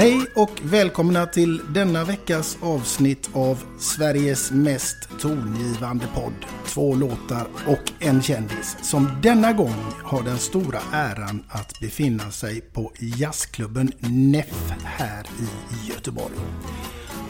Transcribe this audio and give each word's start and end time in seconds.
Hej 0.00 0.26
och 0.34 0.50
välkomna 0.62 1.26
till 1.26 1.60
denna 1.74 2.04
veckas 2.04 2.58
avsnitt 2.62 3.30
av 3.32 3.64
Sveriges 3.78 4.50
mest 4.50 4.96
tongivande 5.20 6.06
podd. 6.14 6.46
Två 6.66 6.94
låtar 6.94 7.46
och 7.66 7.92
en 7.98 8.22
kändis 8.22 8.76
som 8.82 9.08
denna 9.22 9.52
gång 9.52 9.84
har 10.04 10.22
den 10.22 10.38
stora 10.38 10.80
äran 10.92 11.44
att 11.48 11.80
befinna 11.80 12.30
sig 12.30 12.60
på 12.60 12.92
jazzklubben 12.98 13.92
Neff 13.98 14.72
här 14.84 15.24
i 15.24 15.90
Göteborg. 15.90 16.34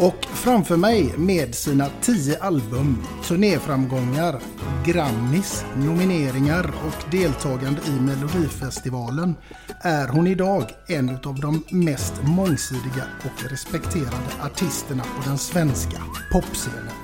Och 0.01 0.25
framför 0.25 0.77
mig 0.77 1.15
med 1.17 1.55
sina 1.55 1.87
tio 2.01 2.43
album, 2.43 3.03
turnéframgångar, 3.25 4.41
Grammis, 4.87 5.65
nomineringar 5.77 6.71
och 6.87 7.11
deltagande 7.11 7.81
i 7.87 7.91
Melodifestivalen 7.91 9.35
är 9.83 10.09
hon 10.09 10.27
idag 10.27 10.71
en 10.87 11.11
av 11.11 11.41
de 11.41 11.65
mest 11.71 12.23
mångsidiga 12.23 13.05
och 13.25 13.51
respekterade 13.51 14.31
artisterna 14.43 15.05
på 15.05 15.29
den 15.29 15.39
svenska 15.39 16.03
popscenen. 16.33 16.95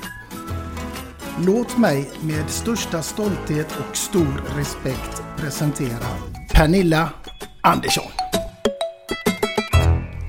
Låt 1.46 1.78
mig 1.78 2.10
med 2.20 2.50
största 2.50 3.02
stolthet 3.02 3.76
och 3.88 3.96
stor 3.96 4.42
respekt 4.56 5.22
presentera 5.36 6.06
Pernilla 6.54 7.10
Andersson. 7.60 8.12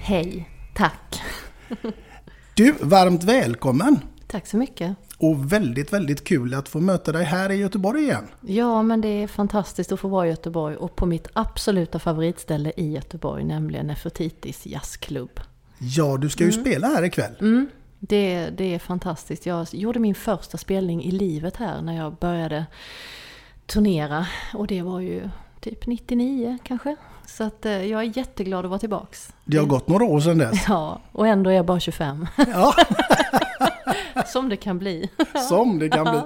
Hej, 0.03 0.49
tack. 0.75 1.21
Du, 2.57 2.75
varmt 2.81 3.23
välkommen! 3.23 3.99
Tack 4.27 4.47
så 4.47 4.57
mycket. 4.57 4.95
Och 5.17 5.51
väldigt, 5.53 5.93
väldigt 5.93 6.23
kul 6.23 6.53
att 6.53 6.69
få 6.69 6.79
möta 6.79 7.11
dig 7.11 7.23
här 7.23 7.51
i 7.51 7.55
Göteborg 7.55 8.03
igen. 8.03 8.27
Ja, 8.41 8.81
men 8.81 9.01
det 9.01 9.07
är 9.07 9.27
fantastiskt 9.27 9.91
att 9.91 9.99
få 9.99 10.07
vara 10.07 10.27
i 10.27 10.29
Göteborg 10.29 10.75
och 10.75 10.95
på 10.95 11.05
mitt 11.05 11.27
absoluta 11.33 11.99
favoritställe 11.99 12.71
i 12.77 12.91
Göteborg, 12.91 13.43
nämligen 13.43 13.87
Nefertitis 13.87 14.65
jazzklubb. 14.65 15.39
Ja, 15.77 16.17
du 16.17 16.29
ska 16.29 16.43
ju 16.43 16.51
spela 16.51 16.87
här 16.87 17.03
ikväll. 17.03 17.35
Mm, 17.39 17.67
det, 17.99 18.49
det 18.49 18.75
är 18.75 18.79
fantastiskt. 18.79 19.45
Jag 19.45 19.67
gjorde 19.71 19.99
min 19.99 20.15
första 20.15 20.57
spelning 20.57 21.03
i 21.03 21.11
livet 21.11 21.55
här 21.55 21.81
när 21.81 21.97
jag 21.97 22.15
började 22.15 22.65
turnera 23.65 24.27
och 24.53 24.67
det 24.67 24.81
var 24.81 24.99
ju 24.99 25.29
typ 25.59 25.87
99 25.87 26.57
kanske. 26.63 26.95
Så 27.25 27.43
att 27.43 27.65
eh, 27.65 27.85
jag 27.85 28.01
är 28.01 28.17
jätteglad 28.17 28.65
att 28.65 28.69
vara 28.69 28.79
tillbaks. 28.79 29.33
Det 29.45 29.57
har 29.57 29.65
gått 29.65 29.87
några 29.87 30.05
år 30.05 30.19
sedan 30.19 30.37
dess. 30.37 30.63
Ja, 30.67 31.01
och 31.11 31.27
ändå 31.27 31.49
är 31.49 31.53
jag 31.55 31.65
bara 31.65 31.79
25. 31.79 32.27
Ja, 32.37 32.73
Som 34.27 34.49
det 34.49 34.57
kan 34.57 34.79
bli. 34.79 35.09
som 35.49 35.79
det 35.79 35.89
kan 35.89 36.03
bli. 36.03 36.21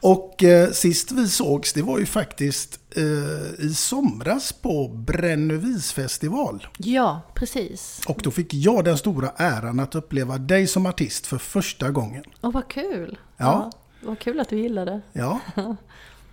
Och 0.00 0.44
eh, 0.44 0.70
sist 0.70 1.12
vi 1.12 1.28
sågs, 1.28 1.72
det 1.72 1.82
var 1.82 1.98
ju 1.98 2.06
faktiskt 2.06 2.80
eh, 2.96 3.64
i 3.64 3.74
somras 3.74 4.52
på 4.52 4.88
Brännövis 4.88 5.92
festival. 5.92 6.66
Ja, 6.76 7.20
precis. 7.34 8.00
Och 8.08 8.20
då 8.22 8.30
fick 8.30 8.54
jag 8.54 8.84
den 8.84 8.98
stora 8.98 9.30
äran 9.36 9.80
att 9.80 9.94
uppleva 9.94 10.38
dig 10.38 10.66
som 10.66 10.86
artist 10.86 11.26
för 11.26 11.38
första 11.38 11.90
gången. 11.90 12.24
Och 12.40 12.52
vad 12.52 12.68
kul! 12.68 13.18
Ja. 13.36 13.70
vad 14.00 14.18
kul 14.18 14.40
att 14.40 14.48
du 14.48 14.58
gillade. 14.58 15.00
Ja. 15.12 15.40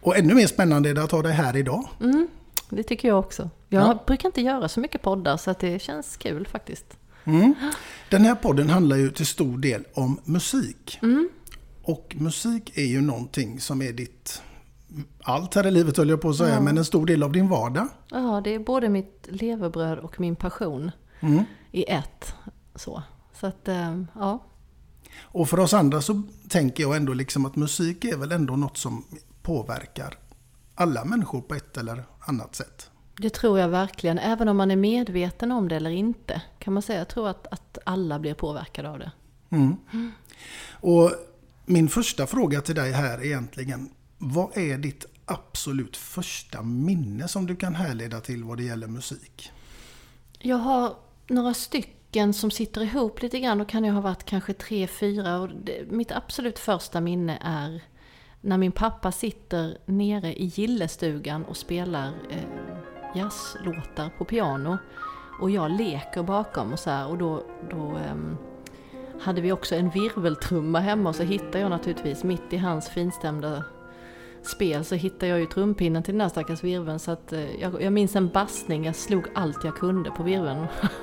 Och 0.06 0.18
ännu 0.18 0.34
mer 0.34 0.48
spännande 0.48 0.90
är 0.90 0.94
det 0.94 1.04
att 1.04 1.12
ha 1.12 1.22
dig 1.22 1.34
här 1.34 1.56
idag. 1.58 1.88
Det 2.70 2.84
tycker 2.84 3.08
jag 3.08 3.20
också. 3.20 3.50
Jag 3.70 3.84
Ja. 3.88 4.04
brukar 4.08 4.30
inte 4.30 4.42
göra 4.42 4.68
så 4.70 4.80
mycket 4.80 5.02
poddar 5.02 5.38
så 5.38 5.52
att 5.52 5.60
det 5.60 5.82
känns 5.82 6.18
kul 6.18 6.48
faktiskt. 6.48 6.98
Den 8.10 8.26
här 8.26 8.36
podden 8.36 8.70
handlar 8.70 8.98
ju 8.98 9.10
till 9.12 9.26
stor 9.26 9.58
del 9.58 9.84
om 9.94 10.20
musik. 10.24 11.00
Och 11.84 12.16
musik 12.20 12.78
är 12.78 12.86
ju 12.86 13.02
någonting 13.02 13.60
som 13.60 13.82
är 13.82 13.94
ditt 13.94 14.42
allt 15.24 15.56
här 15.56 15.68
i 15.68 15.72
livet 15.72 15.98
höll 15.98 16.10
jag 16.10 16.22
på 16.22 16.30
att 16.30 16.36
säga, 16.38 16.62
men 16.62 16.78
en 16.78 16.86
stor 16.86 17.06
del 17.06 17.24
av 17.24 17.32
din 17.32 17.50
vardag. 17.50 17.88
Ja, 18.12 18.42
det 18.44 18.56
är 18.56 18.60
både 18.60 18.90
mitt 18.90 19.28
levebröd 19.30 20.00
och 20.00 20.20
min 20.20 20.36
passion 20.36 20.92
i 21.72 21.86
ett. 21.92 22.34
Så, 22.76 23.04
så 23.40 23.48
att, 23.48 23.68
eh, 23.68 24.02
ja. 24.16 24.44
Och 25.22 25.50
för 25.50 25.60
oss 25.60 25.74
andra 25.74 26.02
så 26.02 26.22
tänker 26.50 26.84
jag 26.84 26.96
ändå 26.96 27.14
liksom 27.14 27.46
att 27.46 27.56
musik 27.56 28.06
är 28.06 28.18
väl 28.18 28.32
ändå 28.32 28.56
något 28.56 28.78
som 28.78 29.06
påverkar 29.46 30.18
alla 30.76 31.06
människor 31.06 31.42
på 31.42 31.56
ett 31.56 31.78
eller 31.78 32.04
annat 32.20 32.56
sätt. 32.56 32.92
Det 33.18 33.30
tror 33.30 33.60
jag 33.60 33.70
verkligen, 33.70 34.20
även 34.20 34.50
om 34.50 34.58
man 34.58 34.72
är 34.72 34.76
medveten 34.76 35.52
om 35.52 35.68
det 35.68 35.76
eller 35.76 35.90
inte. 35.90 36.42
Kan 36.60 36.74
man 36.74 36.84
säga, 36.84 37.00
jag 37.00 37.08
tror 37.08 37.28
att, 37.28 37.48
att 37.48 37.78
alla 37.86 38.20
blir 38.20 38.34
påverkade 38.34 38.90
av 38.90 39.00
det. 39.00 39.12
Och 40.72 41.12
min 41.66 41.90
första 41.90 42.28
fråga 42.28 42.62
till 42.62 42.76
dig 42.76 42.92
här 42.92 43.18
är 43.18 43.26
egentligen, 43.26 43.90
vad 44.18 44.58
är 44.58 44.78
ditt 44.78 45.06
absolut 45.26 45.98
första 45.98 46.62
minne 46.62 47.28
som 47.28 47.46
du 47.46 47.56
kan 47.56 47.76
härleda 47.76 48.20
till 48.20 48.44
vad 48.44 48.58
det 48.58 48.64
gäller 48.64 48.88
musik? 48.88 49.52
Jag 50.40 50.58
har 50.58 50.96
några 51.28 51.54
stycken 51.54 52.34
som 52.34 52.52
sitter 52.52 52.82
ihop 52.82 53.22
lite 53.22 53.40
grann. 53.40 53.58
Då 53.58 53.66
kan 53.66 53.84
jag 53.84 53.94
ha 53.94 54.02
varit 54.02 54.24
kanske 54.24 54.54
tre, 54.54 54.88
fyra. 54.88 55.40
Och 55.40 55.50
det, 55.50 55.92
mitt 55.92 56.12
absolut 56.12 56.60
första 56.60 57.02
minne 57.02 57.40
är 57.42 57.82
när 58.46 58.58
min 58.58 58.72
pappa 58.72 59.12
sitter 59.12 59.78
nere 59.86 60.42
i 60.42 60.46
gillestugan 60.46 61.46
och 61.46 61.58
spelar 61.58 62.08
eh, 62.30 62.44
jazzlåtar 63.16 64.10
på 64.18 64.26
piano. 64.26 64.78
Och 65.42 65.52
jag 65.52 65.72
leker 65.72 66.24
bakom 66.24 66.74
och 66.74 66.80
så 66.80 66.90
här. 66.90 67.08
Och 67.08 67.18
då, 67.18 67.44
då 67.70 67.98
eh, 67.98 68.16
hade 69.22 69.42
vi 69.42 69.52
också 69.52 69.76
en 69.76 69.90
virveltrumma 69.90 70.80
hemma 70.80 71.10
och 71.10 71.16
så 71.16 71.24
hittade 71.24 71.60
jag 71.60 71.70
naturligtvis 71.70 72.24
mitt 72.24 72.54
i 72.54 72.58
hans 72.58 72.90
finstämda 72.90 73.64
spel 74.44 74.86
så 74.86 74.96
hittade 74.96 75.28
jag 75.28 75.40
ju 75.40 75.46
trumpinnen 75.46 76.04
till 76.04 76.14
den 76.14 76.20
där 76.20 76.30
stackars 76.30 76.64
virveln 76.64 77.00
så 77.00 77.12
att 77.12 77.34
eh, 77.34 77.56
jag, 77.62 77.82
jag 77.82 77.94
minns 77.94 78.16
en 78.16 78.30
bastning, 78.30 78.86
jag 78.86 78.96
slog 78.96 79.28
allt 79.34 79.64
jag 79.64 79.76
kunde 79.76 80.12
på 80.12 80.24
virveln 80.24 80.60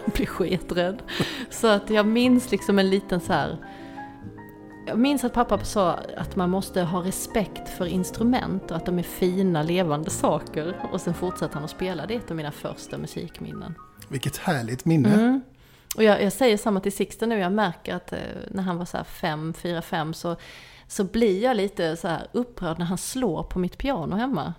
och 0.06 0.12
blev 0.14 0.26
sketrädd. 0.26 1.02
Så 1.50 1.66
att 1.66 1.90
jag 1.90 2.06
minns 2.06 2.50
liksom 2.50 2.78
en 2.78 2.90
liten 2.90 3.20
så 3.20 3.32
här 3.32 3.56
jag 4.86 4.98
minns 4.98 5.24
att 5.24 5.32
pappa 5.32 5.64
sa 5.64 5.98
att 6.16 6.36
man 6.36 6.50
måste 6.50 6.82
ha 6.82 7.04
respekt 7.04 7.68
för 7.68 7.86
instrument 7.86 8.70
och 8.70 8.76
att 8.76 8.86
de 8.86 8.98
är 8.98 9.02
fina 9.02 9.62
levande 9.62 10.10
saker. 10.10 10.88
Och 10.92 11.00
sen 11.00 11.14
fortsatte 11.14 11.54
han 11.54 11.64
att 11.64 11.70
spela. 11.70 12.06
Det 12.06 12.14
är 12.14 12.18
ett 12.18 12.30
av 12.30 12.36
mina 12.36 12.52
första 12.52 12.98
musikminnen. 12.98 13.74
Vilket 14.08 14.36
härligt 14.36 14.84
minne. 14.84 15.14
Mm. 15.14 15.40
Och 15.96 16.02
jag, 16.02 16.22
jag, 16.22 16.32
säger 16.32 16.56
samma 16.56 16.80
till 16.80 16.92
Sixten 16.92 17.28
nu, 17.28 17.38
jag 17.38 17.52
märker 17.52 17.94
att 17.94 18.12
eh, 18.12 18.18
när 18.50 18.62
han 18.62 18.78
var 18.78 18.84
så 18.84 18.96
här 18.96 19.04
fem, 19.04 19.54
fyra, 19.54 19.82
fem 19.82 20.14
så, 20.14 20.36
så 20.86 21.04
blir 21.04 21.42
jag 21.42 21.56
lite 21.56 21.96
så 21.96 22.08
här 22.08 22.26
upprörd 22.32 22.78
när 22.78 22.86
han 22.86 22.98
slår 22.98 23.42
på 23.42 23.58
mitt 23.58 23.78
piano 23.78 24.16
hemma. 24.16 24.54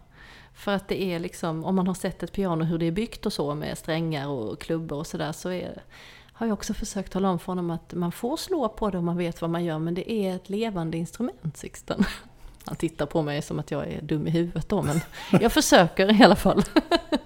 För 0.54 0.72
att 0.72 0.88
det 0.88 1.04
är 1.04 1.20
liksom, 1.20 1.66
om 1.66 1.76
man 1.76 1.88
har 1.88 1.94
sett 1.94 2.24
ett 2.24 2.32
piano 2.32 2.64
hur 2.64 2.78
det 2.78 2.86
är 2.86 2.92
byggt 2.92 3.26
och 3.26 3.34
så 3.34 3.56
med 3.56 3.78
strängar 3.78 4.28
och 4.28 4.62
klubbor 4.62 4.98
och 4.98 5.08
sådär 5.08 5.32
så 5.32 5.50
är 5.50 5.82
har 6.34 6.48
jag 6.48 6.54
också 6.54 6.74
försökt 6.74 7.12
tala 7.12 7.30
om 7.30 7.40
för 7.40 7.46
honom 7.46 7.70
att 7.70 7.94
man 7.94 8.12
får 8.12 8.38
slå 8.38 8.70
på 8.70 8.90
det 8.90 8.98
om 8.98 9.06
man 9.06 9.18
vet 9.18 9.42
vad 9.42 9.50
man 9.50 9.64
gör, 9.66 9.80
men 9.80 9.94
det 9.94 10.12
är 10.12 10.36
ett 10.36 10.50
levande 10.50 10.98
instrument, 10.98 11.58
Sixten. 11.58 12.06
Han 12.66 12.76
tittar 12.76 13.06
på 13.06 13.22
mig 13.22 13.42
som 13.42 13.60
att 13.60 13.72
jag 13.72 13.88
är 13.88 14.02
dum 14.02 14.28
i 14.28 14.30
huvudet 14.30 14.70
då, 14.70 14.82
men 14.82 15.00
jag 15.42 15.52
försöker 15.52 16.22
i 16.22 16.24
alla 16.24 16.36
fall. 16.36 16.64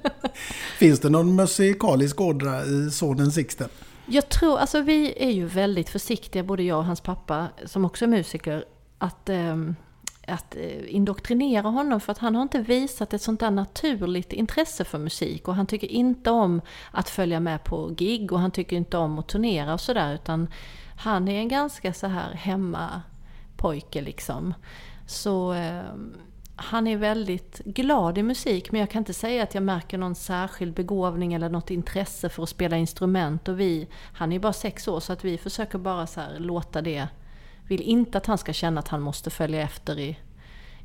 Finns 0.78 1.00
det 1.00 1.10
någon 1.10 1.36
musikalisk 1.36 2.22
ådra 2.22 2.66
i 2.66 2.92
sonen 2.92 3.32
Sixten? 3.32 3.70
Jag 4.06 4.30
tror, 4.30 4.58
alltså 4.58 4.82
vi 4.82 5.24
är 5.24 5.32
ju 5.32 5.46
väldigt 5.46 5.90
försiktiga, 5.90 6.44
både 6.44 6.64
jag 6.64 6.78
och 6.78 6.86
hans 6.86 7.02
pappa, 7.02 7.48
som 7.66 7.86
också 7.86 8.06
är 8.06 8.10
musiker, 8.10 8.66
att 8.98 9.30
um, 9.30 9.76
att 10.28 10.56
eh, 10.56 10.96
indoktrinera 10.96 11.68
honom 11.68 12.00
för 12.00 12.12
att 12.12 12.18
han 12.18 12.36
har 12.36 12.42
inte 12.42 12.60
visat 12.60 13.14
ett 13.14 13.22
sånt 13.22 13.40
där 13.40 13.52
naturligt 13.52 14.34
intresse 14.34 14.84
för 14.84 14.98
musik 14.98 15.48
och 15.48 15.56
han 15.56 15.68
tycker 15.68 15.88
inte 15.88 16.32
om 16.32 16.62
att 16.92 17.10
följa 17.10 17.40
med 17.40 17.64
på 17.64 17.88
gig 17.88 18.32
och 18.32 18.40
han 18.40 18.52
tycker 18.52 18.76
inte 18.76 18.98
om 18.98 19.20
att 19.20 19.28
turnera 19.28 19.74
och 19.74 19.82
sådär 19.82 20.14
utan 20.14 20.48
han 20.98 21.28
är 21.28 21.40
en 21.40 21.48
ganska 21.48 21.94
så 21.94 22.08
här 22.08 22.34
hemmapojke 22.34 24.02
liksom. 24.02 24.54
Så 25.06 25.54
eh, 25.54 25.82
han 26.56 26.88
är 26.88 26.98
väldigt 26.98 27.62
glad 27.66 28.18
i 28.18 28.24
musik 28.24 28.72
men 28.72 28.82
jag 28.82 28.90
kan 28.90 29.00
inte 29.00 29.14
säga 29.14 29.44
att 29.44 29.54
jag 29.54 29.64
märker 29.64 29.98
någon 29.98 30.16
särskild 30.16 30.74
begåvning 30.74 31.34
eller 31.34 31.50
något 31.50 31.72
intresse 31.72 32.30
för 32.30 32.44
att 32.44 32.50
spela 32.50 32.78
instrument 32.78 33.48
och 33.48 33.60
vi, 33.60 33.88
han 34.14 34.32
är 34.32 34.40
bara 34.40 34.54
sex 34.54 34.88
år 34.88 35.00
så 35.00 35.14
att 35.14 35.26
vi 35.26 35.38
försöker 35.38 35.78
bara 35.78 36.08
så 36.08 36.22
låta 36.38 36.82
det 36.82 37.08
vill 37.68 37.82
inte 37.82 38.18
att 38.18 38.26
han 38.26 38.38
ska 38.38 38.54
känna 38.54 38.80
att 38.80 38.88
han 38.88 39.02
måste 39.02 39.30
följa 39.30 39.62
efter 39.62 40.00
i, 40.00 40.18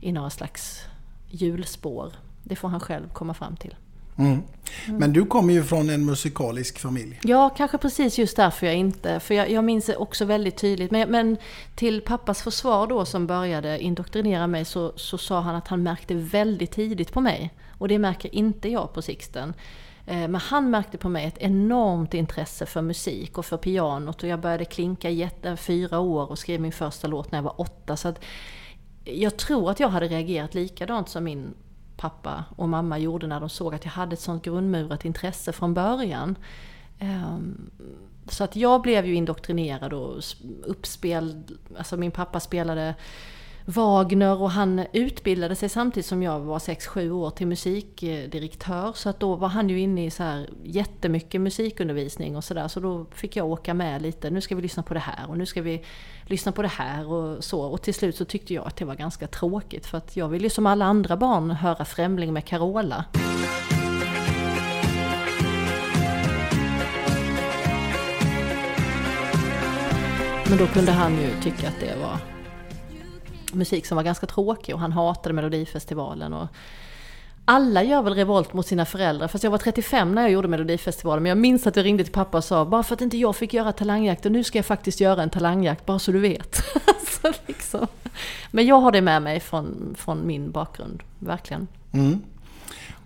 i 0.00 0.12
några 0.12 0.30
slags 0.30 0.84
hjulspår. 1.28 2.12
Det 2.42 2.56
får 2.56 2.68
han 2.68 2.80
själv 2.80 3.08
komma 3.12 3.34
fram 3.34 3.56
till. 3.56 3.74
Mm. 4.18 4.42
Men 4.86 5.12
du 5.12 5.24
kommer 5.24 5.54
ju 5.54 5.62
från 5.62 5.90
en 5.90 6.04
musikalisk 6.04 6.78
familj. 6.78 7.20
Ja, 7.22 7.50
kanske 7.56 7.78
precis 7.78 8.18
just 8.18 8.36
därför 8.36 8.66
jag 8.66 8.76
inte. 8.76 9.20
För 9.20 9.34
jag, 9.34 9.50
jag 9.50 9.64
minns 9.64 9.86
det 9.86 9.96
också 9.96 10.24
väldigt 10.24 10.56
tydligt. 10.56 10.90
Men, 10.90 11.10
men, 11.10 11.36
till 11.74 12.00
pappas 12.00 12.42
försvar 12.42 12.86
då 12.86 13.04
som 13.04 13.26
började 13.26 13.78
indoktrinera 13.78 14.46
mig 14.46 14.64
så, 14.64 14.92
så 14.96 15.18
sa 15.18 15.40
han 15.40 15.54
att 15.54 15.68
han 15.68 15.82
märkte 15.82 16.14
väldigt 16.14 16.70
tidigt 16.70 17.12
på 17.12 17.20
mig. 17.20 17.54
Och 17.78 17.88
det 17.88 17.98
märker 17.98 18.34
inte 18.34 18.68
jag 18.68 18.92
på 18.92 19.02
Sixten. 19.02 19.54
Eh, 20.06 20.28
men 20.28 20.34
han 20.34 20.70
märkte 20.70 20.98
på 20.98 21.08
mig 21.08 21.26
ett 21.26 21.38
enormt 21.38 22.14
intresse 22.14 22.66
för 22.66 22.82
musik 22.82 23.38
och 23.38 23.46
för 23.46 23.56
pianot 23.56 24.22
och 24.22 24.28
jag 24.28 24.40
började 24.40 24.64
klinka 24.64 25.10
i 25.10 25.30
fyra 25.56 25.98
år 25.98 26.30
och 26.30 26.38
skrev 26.38 26.60
min 26.60 26.72
första 26.72 27.08
låt 27.08 27.32
när 27.32 27.38
jag 27.38 27.42
var 27.42 27.60
åtta. 27.60 27.96
Så 27.96 28.08
att 28.08 28.24
jag 29.04 29.36
tror 29.36 29.70
att 29.70 29.80
jag 29.80 29.88
hade 29.88 30.08
reagerat 30.08 30.54
likadant 30.54 31.08
som 31.08 31.24
min 31.24 31.54
pappa 31.96 32.44
och 32.56 32.68
mamma 32.68 32.98
gjorde 32.98 33.26
när 33.26 33.40
de 33.40 33.48
såg 33.48 33.74
att 33.74 33.84
jag 33.84 33.92
hade 33.92 34.14
ett 34.14 34.20
sånt 34.20 34.44
grundmurat 34.44 35.04
intresse 35.04 35.52
från 35.52 35.74
början. 35.74 36.36
Ehm, 36.98 37.70
så 38.28 38.44
att 38.44 38.56
jag 38.56 38.82
blev 38.82 39.06
ju 39.06 39.14
indoktrinerad 39.14 39.92
och 39.92 40.22
uppspel, 40.62 41.42
alltså 41.78 41.96
min 41.96 42.10
pappa 42.10 42.40
spelade 42.40 42.94
Wagner 43.64 44.42
och 44.42 44.50
han 44.50 44.86
utbildade 44.92 45.56
sig 45.56 45.68
samtidigt 45.68 46.06
som 46.06 46.22
jag 46.22 46.40
var 46.40 46.58
6-7 46.58 47.10
år 47.10 47.30
till 47.30 47.46
musikdirektör. 47.46 48.92
Så 48.94 49.08
att 49.08 49.20
då 49.20 49.34
var 49.36 49.48
han 49.48 49.68
ju 49.68 49.80
inne 49.80 50.06
i 50.06 50.10
så 50.10 50.22
här 50.22 50.48
jättemycket 50.62 51.40
musikundervisning 51.40 52.36
och 52.36 52.44
sådär. 52.44 52.68
Så 52.68 52.80
då 52.80 53.06
fick 53.14 53.36
jag 53.36 53.46
åka 53.46 53.74
med 53.74 54.02
lite. 54.02 54.30
Nu 54.30 54.40
ska 54.40 54.56
vi 54.56 54.62
lyssna 54.62 54.82
på 54.82 54.94
det 54.94 55.00
här 55.00 55.28
och 55.28 55.38
nu 55.38 55.46
ska 55.46 55.62
vi 55.62 55.84
lyssna 56.26 56.52
på 56.52 56.62
det 56.62 56.68
här 56.68 57.06
och 57.06 57.44
så. 57.44 57.60
Och 57.60 57.82
till 57.82 57.94
slut 57.94 58.16
så 58.16 58.24
tyckte 58.24 58.54
jag 58.54 58.66
att 58.66 58.76
det 58.76 58.84
var 58.84 58.94
ganska 58.94 59.26
tråkigt. 59.26 59.86
För 59.86 59.98
att 59.98 60.16
jag 60.16 60.28
vill 60.28 60.42
ju 60.42 60.50
som 60.50 60.66
alla 60.66 60.84
andra 60.84 61.16
barn 61.16 61.50
höra 61.50 61.84
Främling 61.84 62.32
med 62.32 62.44
Carola. 62.44 63.04
Men 70.52 70.58
då 70.58 70.66
kunde 70.66 70.92
han 70.92 71.12
ju 71.12 71.30
tycka 71.42 71.68
att 71.68 71.80
det 71.80 71.96
var 72.02 72.11
musik 73.54 73.86
som 73.86 73.96
var 73.96 74.02
ganska 74.02 74.26
tråkig 74.26 74.74
och 74.74 74.80
han 74.80 74.92
hatade 74.92 75.34
Melodifestivalen. 75.34 76.32
Och 76.32 76.48
alla 77.44 77.82
gör 77.82 78.02
väl 78.02 78.14
revolt 78.14 78.52
mot 78.52 78.66
sina 78.66 78.84
föräldrar, 78.84 79.28
fast 79.28 79.44
jag 79.44 79.50
var 79.50 79.58
35 79.58 80.14
när 80.14 80.22
jag 80.22 80.30
gjorde 80.30 80.48
Melodifestivalen. 80.48 81.22
Men 81.22 81.30
jag 81.30 81.38
minns 81.38 81.66
att 81.66 81.76
jag 81.76 81.84
ringde 81.84 82.04
till 82.04 82.12
pappa 82.12 82.38
och 82.38 82.44
sa, 82.44 82.64
bara 82.64 82.82
för 82.82 82.94
att 82.94 83.00
inte 83.00 83.16
jag 83.16 83.36
fick 83.36 83.54
göra 83.54 83.72
talangjakt, 83.72 84.26
och 84.26 84.32
nu 84.32 84.44
ska 84.44 84.58
jag 84.58 84.66
faktiskt 84.66 85.00
göra 85.00 85.22
en 85.22 85.30
talangjakt, 85.30 85.86
bara 85.86 85.98
så 85.98 86.12
du 86.12 86.20
vet. 86.20 86.56
så 87.22 87.32
liksom. 87.46 87.86
Men 88.50 88.66
jag 88.66 88.80
har 88.80 88.92
det 88.92 89.00
med 89.00 89.22
mig 89.22 89.40
från, 89.40 89.94
från 89.98 90.26
min 90.26 90.50
bakgrund, 90.50 91.02
verkligen. 91.18 91.68
Mm. 91.92 92.20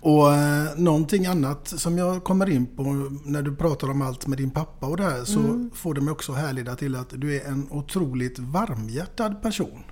Och 0.01 0.35
eh, 0.35 0.77
någonting 0.77 1.27
annat 1.27 1.69
som 1.69 1.99
jag 1.99 2.25
kommer 2.25 2.51
in 2.51 2.67
på 2.67 2.83
när 3.25 3.43
du 3.43 3.57
pratar 3.57 3.91
om 3.91 4.03
allt 4.03 4.27
med 4.27 4.39
din 4.39 4.51
pappa 4.51 4.87
och 4.87 4.97
det 4.97 5.03
här 5.03 5.25
så 5.25 5.39
mm. 5.39 5.71
får 5.75 5.95
det 5.95 6.01
mig 6.01 6.13
också 6.13 6.33
härleda 6.33 6.77
till 6.77 6.97
att 6.97 7.11
du 7.11 7.37
är 7.37 7.47
en 7.49 7.69
otroligt 7.71 8.39
varmhjärtad 8.39 9.43
person. 9.43 9.83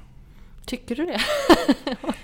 Tycker 0.67 0.95
du 0.97 1.07
det? 1.07 1.21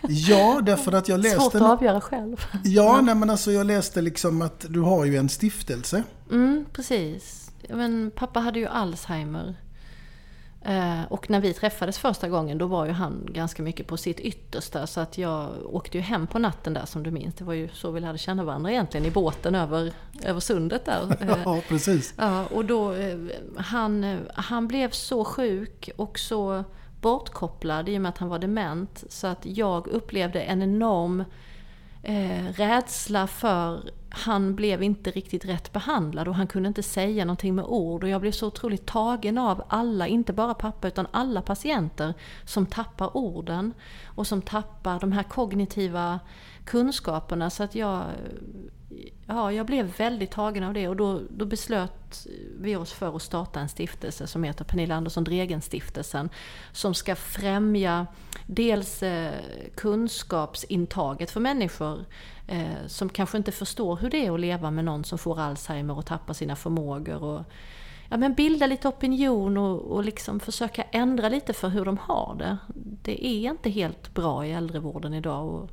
ja, 0.09 0.61
därför 0.63 0.93
att 0.93 1.09
jag 1.09 1.21
läste... 1.21 1.41
Svårt 1.41 1.55
att 1.55 1.63
avgöra 1.63 2.01
själv. 2.01 2.47
ja, 2.65 3.01
nej, 3.01 3.15
men 3.15 3.31
alltså 3.31 3.53
jag 3.53 3.67
läste 3.67 4.03
liksom 4.03 4.43
att 4.43 4.67
du 4.69 4.81
har 4.81 5.05
ju 5.05 5.17
en 5.17 5.29
stiftelse. 5.29 6.03
Mm, 6.31 6.65
precis. 6.73 7.51
Men 7.69 8.11
pappa 8.15 8.41
hade 8.41 8.59
ju 8.59 8.67
Alzheimer. 8.67 9.55
Eh, 10.63 11.03
och 11.09 11.31
när 11.31 11.41
vi 11.41 11.53
träffades 11.53 11.99
första 11.99 12.29
gången 12.29 12.59
då 12.59 12.67
var 12.67 12.87
ju 12.87 12.93
han 12.93 13.29
ganska 13.33 13.63
mycket 13.63 13.87
på 13.87 13.97
sitt 13.97 14.21
yttersta. 14.21 14.87
Så 14.87 15.01
att 15.01 15.19
jag 15.19 15.49
åkte 15.65 15.99
ju 15.99 16.03
hem 16.03 16.27
på 16.27 16.39
natten 16.39 16.75
där 16.75 16.87
som 16.87 17.03
du 17.03 17.11
minns. 17.11 17.35
Det 17.35 17.45
var 17.45 17.55
ju 17.55 17.69
så 17.73 17.91
vi 17.91 18.01
lärde 18.01 18.19
känna 18.19 18.45
varandra 18.45 18.71
egentligen 18.71 19.07
i 19.07 19.11
båten 19.11 19.55
över, 19.55 19.93
över 20.23 20.41
sundet 20.41 20.85
där. 20.85 21.17
ja, 21.45 21.61
precis. 21.69 22.15
Ja, 22.17 22.47
och 22.47 22.65
då, 22.65 22.93
eh, 22.93 23.19
han, 23.57 24.21
han 24.35 24.69
blev 24.69 24.91
så 24.91 25.25
sjuk 25.25 25.91
och 25.97 26.19
så 26.19 26.65
bortkopplad 27.01 27.89
i 27.89 27.99
och 27.99 28.03
med 28.03 28.09
att 28.09 28.19
han 28.19 28.29
var 28.29 28.39
dement. 28.39 29.05
Så 29.09 29.27
att 29.27 29.47
jag 29.47 29.87
upplevde 29.87 30.43
en 30.43 30.63
enorm 30.63 31.25
eh, 32.03 32.45
rädsla 32.55 33.27
för 33.27 33.91
han 34.11 34.55
blev 34.55 34.83
inte 34.83 35.11
riktigt 35.11 35.45
rätt 35.45 35.73
behandlad 35.73 36.29
och 36.29 36.35
han 36.35 36.47
kunde 36.47 36.69
inte 36.69 36.83
säga 36.83 37.25
någonting 37.25 37.55
med 37.55 37.65
ord. 37.65 38.05
Och 38.05 38.09
jag 38.09 38.21
blev 38.21 38.33
så 38.33 38.47
otroligt 38.47 38.87
tagen 38.87 39.39
av 39.39 39.63
alla, 39.69 40.07
inte 40.07 40.33
bara 40.33 40.55
pappa 40.55 40.89
utan 40.89 41.07
alla 41.11 41.43
patienter 41.43 42.15
som 42.45 42.67
tappar 42.67 43.17
orden 43.17 43.75
och 44.05 44.27
som 44.27 44.43
tappar 44.43 45.01
de 45.01 45.13
här 45.13 45.23
kognitiva 45.23 46.21
kunskaperna. 46.65 47.51
Så 47.51 47.63
att 47.63 47.75
jag 47.75 48.05
ja, 49.27 49.53
jag 49.53 49.67
blev 49.67 49.97
väldigt 49.97 50.31
tagen 50.31 50.65
av 50.65 50.75
det 50.75 50.89
och 50.89 50.97
då, 50.97 51.21
då 51.31 51.45
beslöt 51.45 52.27
vi 52.61 52.77
oss 52.77 52.93
för 52.93 53.17
att 53.17 53.23
starta 53.23 53.61
en 53.61 53.69
stiftelse 53.69 54.27
som 54.27 54.45
heter 54.45 54.65
Pernilla 54.65 54.95
Andersson 54.95 55.25
Dregen-stiftelsen. 55.25 56.31
Som 56.73 56.95
ska 56.95 57.17
främja 57.17 58.07
dels 58.47 59.03
eh, 59.03 59.35
kunskapsintaget 59.75 61.31
för 61.31 61.41
människor 61.41 62.05
eh, 62.47 62.87
som 62.87 63.09
kanske 63.09 63.37
inte 63.37 63.53
förstår 63.53 63.97
hur 63.97 64.11
det 64.11 64.27
är 64.27 64.33
att 64.33 64.41
leva 64.41 64.71
med 64.71 64.85
någon 64.85 65.05
som 65.05 65.19
får 65.19 65.41
Alzheimer 65.41 65.99
och 65.99 66.07
tappar 66.07 66.35
sina 66.35 66.57
förmågor. 66.57 67.23
Och, 67.23 67.43
ja, 68.09 68.17
men 68.17 68.35
bilda 68.35 68.67
lite 68.67 68.89
opinion 68.89 69.57
och, 69.57 69.81
och 69.81 70.05
liksom 70.05 70.41
försöka 70.41 70.83
ändra 70.83 71.29
lite 71.29 71.53
för 71.53 71.69
hur 71.69 71.85
de 71.85 71.99
har 71.99 72.37
det. 72.39 72.57
Det 73.03 73.27
är 73.27 73.51
inte 73.51 73.71
helt 73.71 74.15
bra 74.15 74.47
i 74.47 74.53
äldrevården 74.53 75.15
idag. 75.15 75.49
Och, 75.49 75.71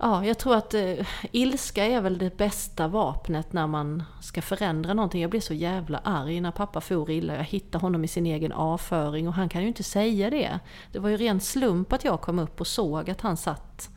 Ja, 0.00 0.24
jag 0.24 0.38
tror 0.38 0.56
att 0.56 0.74
eh, 0.74 1.06
ilska 1.32 1.84
är 1.84 2.00
väl 2.00 2.18
det 2.18 2.36
bästa 2.36 2.88
vapnet 2.88 3.52
när 3.52 3.66
man 3.66 4.02
ska 4.20 4.42
förändra 4.42 4.94
någonting. 4.94 5.20
Jag 5.20 5.30
blev 5.30 5.40
så 5.40 5.54
jävla 5.54 5.98
arg 5.98 6.40
när 6.40 6.50
pappa 6.50 6.80
for 6.80 7.10
illa. 7.10 7.36
Jag 7.36 7.44
hittade 7.44 7.84
honom 7.84 8.04
i 8.04 8.08
sin 8.08 8.26
egen 8.26 8.52
avföring 8.52 9.28
och 9.28 9.34
han 9.34 9.48
kan 9.48 9.62
ju 9.62 9.68
inte 9.68 9.82
säga 9.82 10.30
det. 10.30 10.58
Det 10.92 10.98
var 10.98 11.08
ju 11.08 11.16
ren 11.16 11.40
slump 11.40 11.92
att 11.92 12.04
jag 12.04 12.20
kom 12.20 12.38
upp 12.38 12.60
och 12.60 12.66
såg 12.66 13.10
att 13.10 13.20
han 13.20 13.36
satt. 13.36 13.90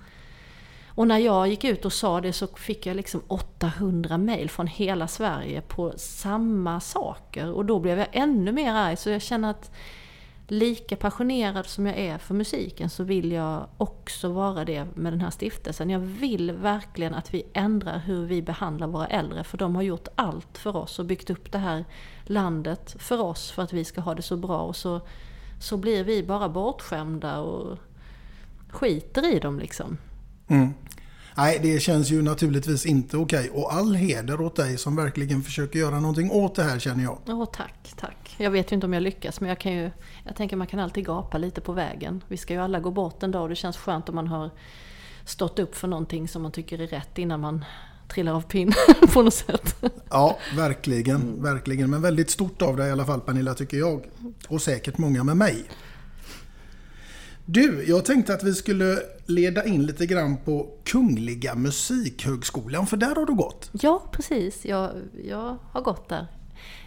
Och 0.88 1.08
när 1.08 1.18
jag 1.18 1.48
gick 1.48 1.64
ut 1.64 1.86
och 1.86 1.94
sa 1.94 2.22
det 2.22 2.34
så 2.34 2.48
fick 2.48 2.86
jag 2.86 2.96
liksom 2.96 3.22
800 3.28 4.18
mail 4.18 4.50
från 4.50 4.68
hela 4.68 5.08
Sverige 5.08 5.62
på 5.62 5.94
samma 5.98 6.80
saker. 6.80 7.52
Och 7.52 7.66
då 7.66 7.80
blev 7.80 8.00
jag 8.00 8.08
ännu 8.12 8.52
mer 8.52 8.74
arg. 8.74 8.98
Så 8.98 9.10
jag 9.10 9.22
känner 9.22 9.50
att 9.50 9.72
lika 10.52 10.96
passionerad 10.96 11.66
som 11.66 11.86
jag 11.86 11.98
är 11.98 12.18
för 12.18 12.34
musiken 12.34 12.90
så 12.90 13.04
vill 13.04 13.32
jag 13.32 13.68
också 13.78 14.30
vara 14.30 14.66
det 14.66 14.88
med 14.96 15.14
den 15.14 15.22
här 15.22 15.30
stiftelsen. 15.30 15.90
Jag 15.90 16.00
vill 16.00 16.52
verkligen 16.52 17.14
att 17.14 17.34
vi 17.34 17.44
ändrar 17.54 18.00
hur 18.00 18.26
vi 18.26 18.42
behandlar 18.42 18.88
våra 18.88 19.08
äldre 19.08 19.44
för 19.44 19.58
de 19.58 19.76
har 19.76 19.82
gjort 19.82 20.08
allt 20.16 20.58
för 20.58 20.76
oss 20.76 21.00
och 21.00 21.06
byggt 21.06 21.30
upp 21.30 21.52
det 21.52 21.58
här 21.58 21.86
landet 22.24 22.96
för 23.00 23.22
oss 23.22 23.52
för 23.52 23.62
att 23.62 23.74
vi 23.74 23.86
ska 23.86 24.02
ha 24.02 24.16
det 24.16 24.22
så 24.22 24.38
bra 24.38 24.62
och 24.62 24.76
så, 24.76 25.02
så 25.62 25.78
blir 25.78 26.04
vi 26.04 26.24
bara 26.24 26.50
bortskämda 26.50 27.40
och 27.40 27.78
skiter 28.70 29.36
i 29.36 29.40
dem 29.40 29.60
liksom. 29.60 29.98
Mm. 30.48 30.74
Nej, 31.38 31.60
det 31.62 31.80
känns 31.80 32.10
ju 32.10 32.22
naturligtvis 32.22 32.86
inte 32.86 33.18
okej. 33.18 33.50
Och 33.50 33.74
all 33.74 33.96
heder 33.96 34.42
åt 34.42 34.56
dig 34.56 34.78
som 34.78 34.96
verkligen 34.96 35.42
försöker 35.42 35.80
göra 35.80 36.00
någonting 36.00 36.32
åt 36.32 36.56
det 36.56 36.64
här 36.64 36.80
känner 36.80 37.04
jag. 37.04 37.20
Åh, 37.28 37.46
tack, 37.54 37.94
tack. 37.98 38.21
Jag 38.42 38.52
vet 38.52 38.72
ju 38.72 38.76
inte 38.76 38.88
om 38.88 38.94
jag 38.94 39.04
lyckas 39.04 39.42
men 39.42 39.50
jag 39.50 39.60
kan 39.60 39.74
ju... 39.74 39.92
Jag 40.26 40.36
tänker 40.36 40.56
man 40.56 40.68
kan 40.68 40.80
alltid 40.80 41.06
gapa 41.06 41.38
lite 41.38 41.62
på 41.62 41.74
vägen. 41.74 42.24
Vi 42.28 42.38
ska 42.38 42.54
ju 42.54 42.60
alla 42.60 42.80
gå 42.80 42.92
bort 42.92 43.24
en 43.24 43.32
dag 43.32 43.42
och 43.42 43.50
det 43.50 43.56
känns 43.56 43.78
skönt 43.78 44.10
om 44.10 44.16
man 44.16 44.28
har 44.28 44.50
stått 45.26 45.60
upp 45.60 45.76
för 45.76 45.88
någonting 45.88 46.28
som 46.28 46.42
man 46.42 46.52
tycker 46.52 46.82
är 46.82 46.88
rätt 46.88 47.18
innan 47.18 47.40
man 47.40 47.66
trillar 48.08 48.34
av 48.34 48.42
pinnen 48.42 48.74
på 49.14 49.22
något 49.22 49.34
sätt. 49.34 49.76
Ja, 50.10 50.38
verkligen, 50.56 51.44
verkligen. 51.44 51.90
Men 51.90 52.02
väldigt 52.02 52.30
stort 52.30 52.62
av 52.62 52.78
dig 52.78 52.88
i 52.88 52.92
alla 52.92 53.06
fall 53.06 53.22
Pernilla 53.22 53.54
tycker 53.54 53.78
jag. 53.78 54.06
Och 54.48 54.62
säkert 54.62 54.98
många 54.98 55.24
med 55.24 55.38
mig. 55.38 55.66
Du, 57.46 57.86
jag 57.88 58.06
tänkte 58.06 58.34
att 58.34 58.44
vi 58.44 58.54
skulle 58.54 59.00
leda 59.26 59.66
in 59.66 59.86
lite 59.86 60.06
grann 60.06 60.38
på 60.38 60.78
Kungliga 60.84 61.56
Musikhögskolan, 61.56 62.88
för 62.88 62.98
där 62.98 63.16
har 63.16 63.26
du 63.26 63.34
gått. 63.34 63.70
Ja, 63.72 64.04
precis. 64.12 64.66
Jag, 64.66 64.92
jag 65.24 65.58
har 65.72 65.82
gått 65.82 66.10
där. 66.10 66.28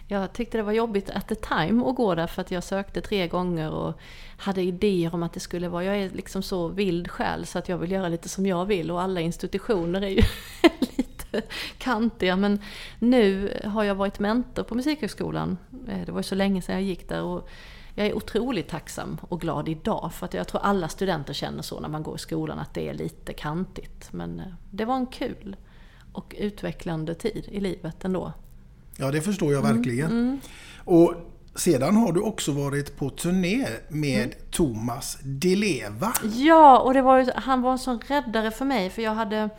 Jag 0.07 0.33
tyckte 0.33 0.57
det 0.57 0.63
var 0.63 0.71
jobbigt 0.71 1.09
at 1.09 1.27
the 1.27 1.35
time 1.35 1.89
att 1.89 1.95
gå 1.95 2.15
där 2.15 2.27
för 2.27 2.41
att 2.41 2.51
jag 2.51 2.63
sökte 2.63 3.01
tre 3.01 3.27
gånger 3.27 3.71
och 3.71 3.99
hade 4.37 4.61
idéer 4.61 5.13
om 5.13 5.23
att 5.23 5.33
det 5.33 5.39
skulle 5.39 5.69
vara, 5.69 5.83
jag 5.83 5.97
är 5.97 6.09
liksom 6.09 6.41
så 6.43 6.67
vild 6.67 7.11
själ 7.11 7.45
så 7.45 7.59
att 7.59 7.69
jag 7.69 7.77
vill 7.77 7.91
göra 7.91 8.09
lite 8.09 8.29
som 8.29 8.45
jag 8.45 8.65
vill 8.65 8.91
och 8.91 9.01
alla 9.01 9.21
institutioner 9.21 10.01
är 10.01 10.09
ju 10.09 10.21
lite 10.97 11.41
kantiga. 11.77 12.35
Men 12.35 12.59
nu 12.99 13.53
har 13.63 13.83
jag 13.83 13.95
varit 13.95 14.19
mentor 14.19 14.63
på 14.63 14.75
Musikhögskolan. 14.75 15.57
Eh, 15.87 16.05
det 16.05 16.11
var 16.11 16.19
ju 16.19 16.23
så 16.23 16.35
länge 16.35 16.61
sedan 16.61 16.75
jag 16.75 16.83
gick 16.83 17.09
där 17.09 17.21
och 17.21 17.49
jag 17.95 18.07
är 18.07 18.13
otroligt 18.13 18.67
tacksam 18.67 19.17
och 19.21 19.41
glad 19.41 19.69
idag 19.69 20.11
för 20.13 20.25
att 20.25 20.33
jag 20.33 20.47
tror 20.47 20.61
alla 20.61 20.87
studenter 20.87 21.33
känner 21.33 21.61
så 21.61 21.79
när 21.79 21.89
man 21.89 22.03
går 22.03 22.15
i 22.15 22.19
skolan 22.19 22.59
att 22.59 22.73
det 22.73 22.89
är 22.89 22.93
lite 22.93 23.33
kantigt. 23.33 24.13
Men 24.13 24.39
eh, 24.39 24.45
det 24.71 24.85
var 24.85 24.95
en 24.95 25.07
kul 25.07 25.55
och 26.11 26.35
utvecklande 26.37 27.15
tid 27.15 27.45
i 27.51 27.59
livet 27.59 28.05
ändå. 28.05 28.33
Ja, 28.97 29.11
det 29.11 29.21
förstår 29.21 29.53
jag 29.53 29.61
verkligen. 29.61 30.11
Mm, 30.11 30.23
mm. 30.23 30.39
Och 30.83 31.15
sedan 31.55 31.95
har 31.95 32.11
du 32.11 32.21
också 32.21 32.51
varit 32.51 32.97
på 32.97 33.09
turné 33.09 33.67
med 33.89 34.23
mm. 34.23 34.37
Thomas 34.51 35.17
Dileva. 35.23 36.13
Ja, 36.33 36.79
och 36.79 36.93
det 36.93 37.01
var, 37.01 37.31
han 37.35 37.61
var 37.61 37.71
en 37.71 37.79
sån 37.79 37.99
räddare 37.99 38.51
för 38.51 38.65
mig 38.65 38.89
för 38.89 39.01
jag 39.01 39.15
hade 39.15 39.49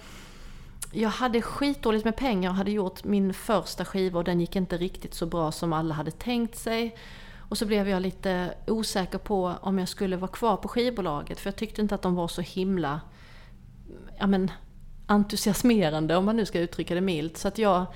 jag 0.92 1.08
hade 1.08 1.42
skitdåligt 1.42 2.04
med 2.04 2.16
pengar 2.16 2.50
och 2.50 2.56
hade 2.56 2.70
gjort 2.70 3.04
min 3.04 3.34
första 3.34 3.84
skiva 3.84 4.18
och 4.18 4.24
den 4.24 4.40
gick 4.40 4.56
inte 4.56 4.76
riktigt 4.76 5.14
så 5.14 5.26
bra 5.26 5.52
som 5.52 5.72
alla 5.72 5.94
hade 5.94 6.10
tänkt 6.10 6.58
sig. 6.58 6.96
Och 7.48 7.58
så 7.58 7.66
blev 7.66 7.88
jag 7.88 8.02
lite 8.02 8.54
osäker 8.66 9.18
på 9.18 9.54
om 9.60 9.78
jag 9.78 9.88
skulle 9.88 10.16
vara 10.16 10.30
kvar 10.30 10.56
på 10.56 10.68
skivbolaget 10.68 11.40
för 11.40 11.50
jag 11.50 11.56
tyckte 11.56 11.82
inte 11.82 11.94
att 11.94 12.02
de 12.02 12.14
var 12.14 12.28
så 12.28 12.40
himla 12.40 13.00
ja 14.18 14.26
men, 14.26 14.50
entusiasmerande 15.06 16.16
om 16.16 16.24
man 16.24 16.36
nu 16.36 16.46
ska 16.46 16.60
uttrycka 16.60 16.94
det 16.94 17.00
milt. 17.00 17.36
Så 17.36 17.48
att 17.48 17.58
jag 17.58 17.86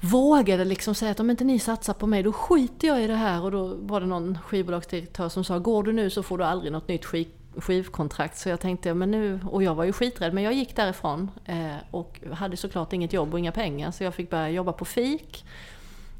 vågade 0.00 0.64
liksom 0.64 0.94
säga 0.94 1.10
att 1.10 1.20
om 1.20 1.30
inte 1.30 1.44
ni 1.44 1.58
satsar 1.58 1.94
på 1.94 2.06
mig 2.06 2.22
då 2.22 2.32
skiter 2.32 2.88
jag 2.88 3.02
i 3.02 3.06
det 3.06 3.14
här. 3.14 3.42
Och 3.42 3.50
då 3.50 3.74
var 3.74 4.00
det 4.00 4.06
någon 4.06 4.38
skivbolagsdirektör 4.44 5.28
som 5.28 5.44
sa 5.44 5.58
går 5.58 5.82
du 5.82 5.92
nu 5.92 6.10
så 6.10 6.22
får 6.22 6.38
du 6.38 6.44
aldrig 6.44 6.72
något 6.72 6.88
nytt 6.88 7.04
skiv 7.04 7.28
skivkontrakt. 7.56 8.38
Så 8.38 8.48
jag 8.48 8.60
tänkte, 8.60 8.94
men 8.94 9.10
nu, 9.10 9.40
och 9.50 9.62
jag 9.62 9.74
var 9.74 9.84
ju 9.84 9.92
skiträdd, 9.92 10.34
men 10.34 10.44
jag 10.44 10.52
gick 10.52 10.76
därifrån 10.76 11.30
eh, 11.44 11.76
och 11.90 12.20
hade 12.32 12.56
såklart 12.56 12.92
inget 12.92 13.12
jobb 13.12 13.32
och 13.32 13.38
inga 13.38 13.52
pengar. 13.52 13.90
Så 13.90 14.04
jag 14.04 14.14
fick 14.14 14.30
börja 14.30 14.50
jobba 14.50 14.72
på 14.72 14.84
FIK 14.84 15.44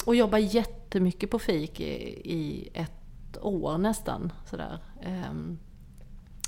och 0.04 0.14
jobba 0.14 0.38
jättemycket 0.38 1.30
på 1.30 1.38
FIK 1.38 1.80
i, 1.80 1.84
i 2.34 2.68
ett 2.74 3.38
år 3.40 3.78
nästan. 3.78 4.32
Sådär. 4.50 4.78
Ehm, 5.02 5.58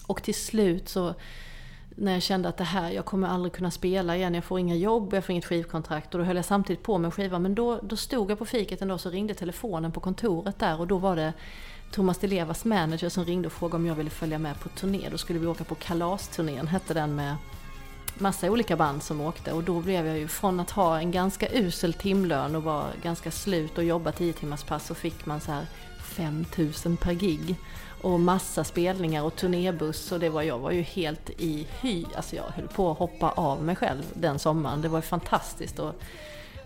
och 0.07 0.23
till 0.23 0.35
slut 0.35 0.89
så 0.89 1.15
när 1.97 2.13
jag 2.13 2.23
kände 2.23 2.49
att 2.49 2.57
det 2.57 2.65
här, 2.65 2.91
jag 2.91 3.05
kommer 3.05 3.29
aldrig 3.29 3.53
kunna 3.53 3.71
spela 3.71 4.17
igen, 4.17 4.35
jag 4.35 4.45
får 4.45 4.59
inga 4.59 4.75
jobb, 4.75 5.15
jag 5.15 5.25
får 5.25 5.33
inget 5.33 5.45
skivkontrakt. 5.45 6.15
Och 6.15 6.21
då 6.21 6.27
höll 6.27 6.37
jag 6.37 6.45
samtidigt 6.45 6.83
på 6.83 6.99
med 6.99 7.15
skiva. 7.15 7.39
Men 7.39 7.55
då, 7.55 7.81
då 7.83 7.97
stod 7.97 8.31
jag 8.31 8.39
på 8.39 8.45
fiket 8.45 8.83
en 8.83 8.89
dag 8.89 9.01
så 9.01 9.11
ringde 9.11 9.35
telefonen 9.35 9.93
på 9.93 10.01
kontoret 10.01 10.59
där. 10.59 10.81
Och 10.81 10.87
då 10.87 10.99
var 10.99 11.17
det 11.17 11.33
Thomas 11.91 12.19
Di 12.19 12.27
Levas 12.27 12.65
manager 12.65 13.09
som 13.09 13.25
ringde 13.25 13.47
och 13.47 13.53
frågade 13.53 13.77
om 13.77 13.87
jag 13.87 13.95
ville 13.95 14.11
följa 14.11 14.39
med 14.39 14.61
på 14.61 14.69
turné. 14.69 15.09
Då 15.11 15.19
skulle 15.19 15.39
vi 15.39 15.47
åka 15.47 15.65
på 15.65 15.75
Kalasturnén, 15.75 16.67
hette 16.67 16.95
den 16.95 17.15
med 17.15 17.37
massa 18.19 18.51
olika 18.51 18.77
band 18.77 19.03
som 19.03 19.21
åkte. 19.21 19.53
Och 19.53 19.63
då 19.63 19.81
blev 19.81 20.07
jag 20.07 20.19
ju 20.19 20.29
från 20.29 20.61
att 20.61 20.71
ha 20.71 20.99
en 20.99 21.11
ganska 21.11 21.49
usel 21.53 21.93
timlön 21.93 22.57
och 22.57 22.63
vara 22.63 22.87
ganska 23.03 23.31
slut 23.31 23.79
och 23.79 23.85
jobba 23.85 24.13
10 24.13 24.33
timmars 24.33 24.65
pass 24.65 24.87
så 24.87 24.95
fick 24.95 25.27
man 25.27 25.41
så 25.41 25.53
här 25.53 25.67
5000 26.03 26.97
per 26.97 27.13
gig 27.13 27.57
och 28.03 28.21
massa 28.21 28.65
spelningar 28.65 29.23
och 29.23 29.37
turnébuss 29.37 30.13
och 30.13 30.21
det 30.21 30.29
var 30.29 30.43
jag 30.43 30.59
var 30.59 30.71
ju 30.71 30.83
helt 30.83 31.31
i 31.31 31.67
hy, 31.81 32.05
alltså 32.17 32.37
jag 32.37 32.45
höll 32.45 32.69
på 32.69 32.91
att 32.91 32.99
hoppa 32.99 33.31
av 33.31 33.63
mig 33.63 33.77
själv 33.77 34.03
den 34.15 34.39
sommaren. 34.39 34.83
Det 34.83 34.89
var 34.89 34.99
ju 34.99 35.03
fantastiskt 35.03 35.79
att 35.79 36.01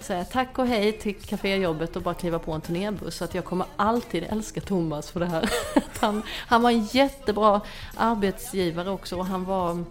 säga 0.01 0.25
tack 0.25 0.59
och 0.59 0.67
hej 0.67 0.93
till 0.93 1.15
kaféjobbet 1.15 1.97
och 1.97 2.03
bara 2.03 2.15
kliva 2.15 2.39
på 2.39 2.53
en 2.53 2.61
turnébuss. 2.61 3.17
Så 3.17 3.25
att 3.25 3.35
jag 3.35 3.45
kommer 3.45 3.67
alltid 3.77 4.25
älska 4.31 4.61
Thomas 4.61 5.11
för 5.11 5.21
det 5.21 5.27
här. 5.27 5.51
Han, 6.01 6.23
han 6.47 6.63
var 6.63 6.71
en 6.71 6.85
jättebra 6.85 7.61
arbetsgivare 7.97 8.91
också 8.91 9.17
och 9.17 9.27
han 9.27 9.45
var 9.45 9.85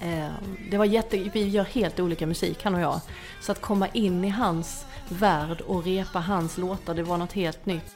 Eh, 0.00 0.30
det 0.70 0.78
var 0.78 0.84
jätte, 0.84 1.16
vi 1.16 1.48
gör 1.48 1.64
helt 1.64 2.00
olika 2.00 2.26
musik 2.26 2.64
han 2.64 2.74
och 2.74 2.80
jag. 2.80 3.00
Så 3.40 3.52
att 3.52 3.60
komma 3.60 3.88
in 3.88 4.24
i 4.24 4.28
hans 4.28 4.86
värld 5.08 5.60
och 5.60 5.84
repa 5.84 6.18
hans 6.18 6.58
låtar, 6.58 6.94
det 6.94 7.02
var 7.02 7.18
något 7.18 7.32
helt 7.32 7.66
nytt. 7.66 7.94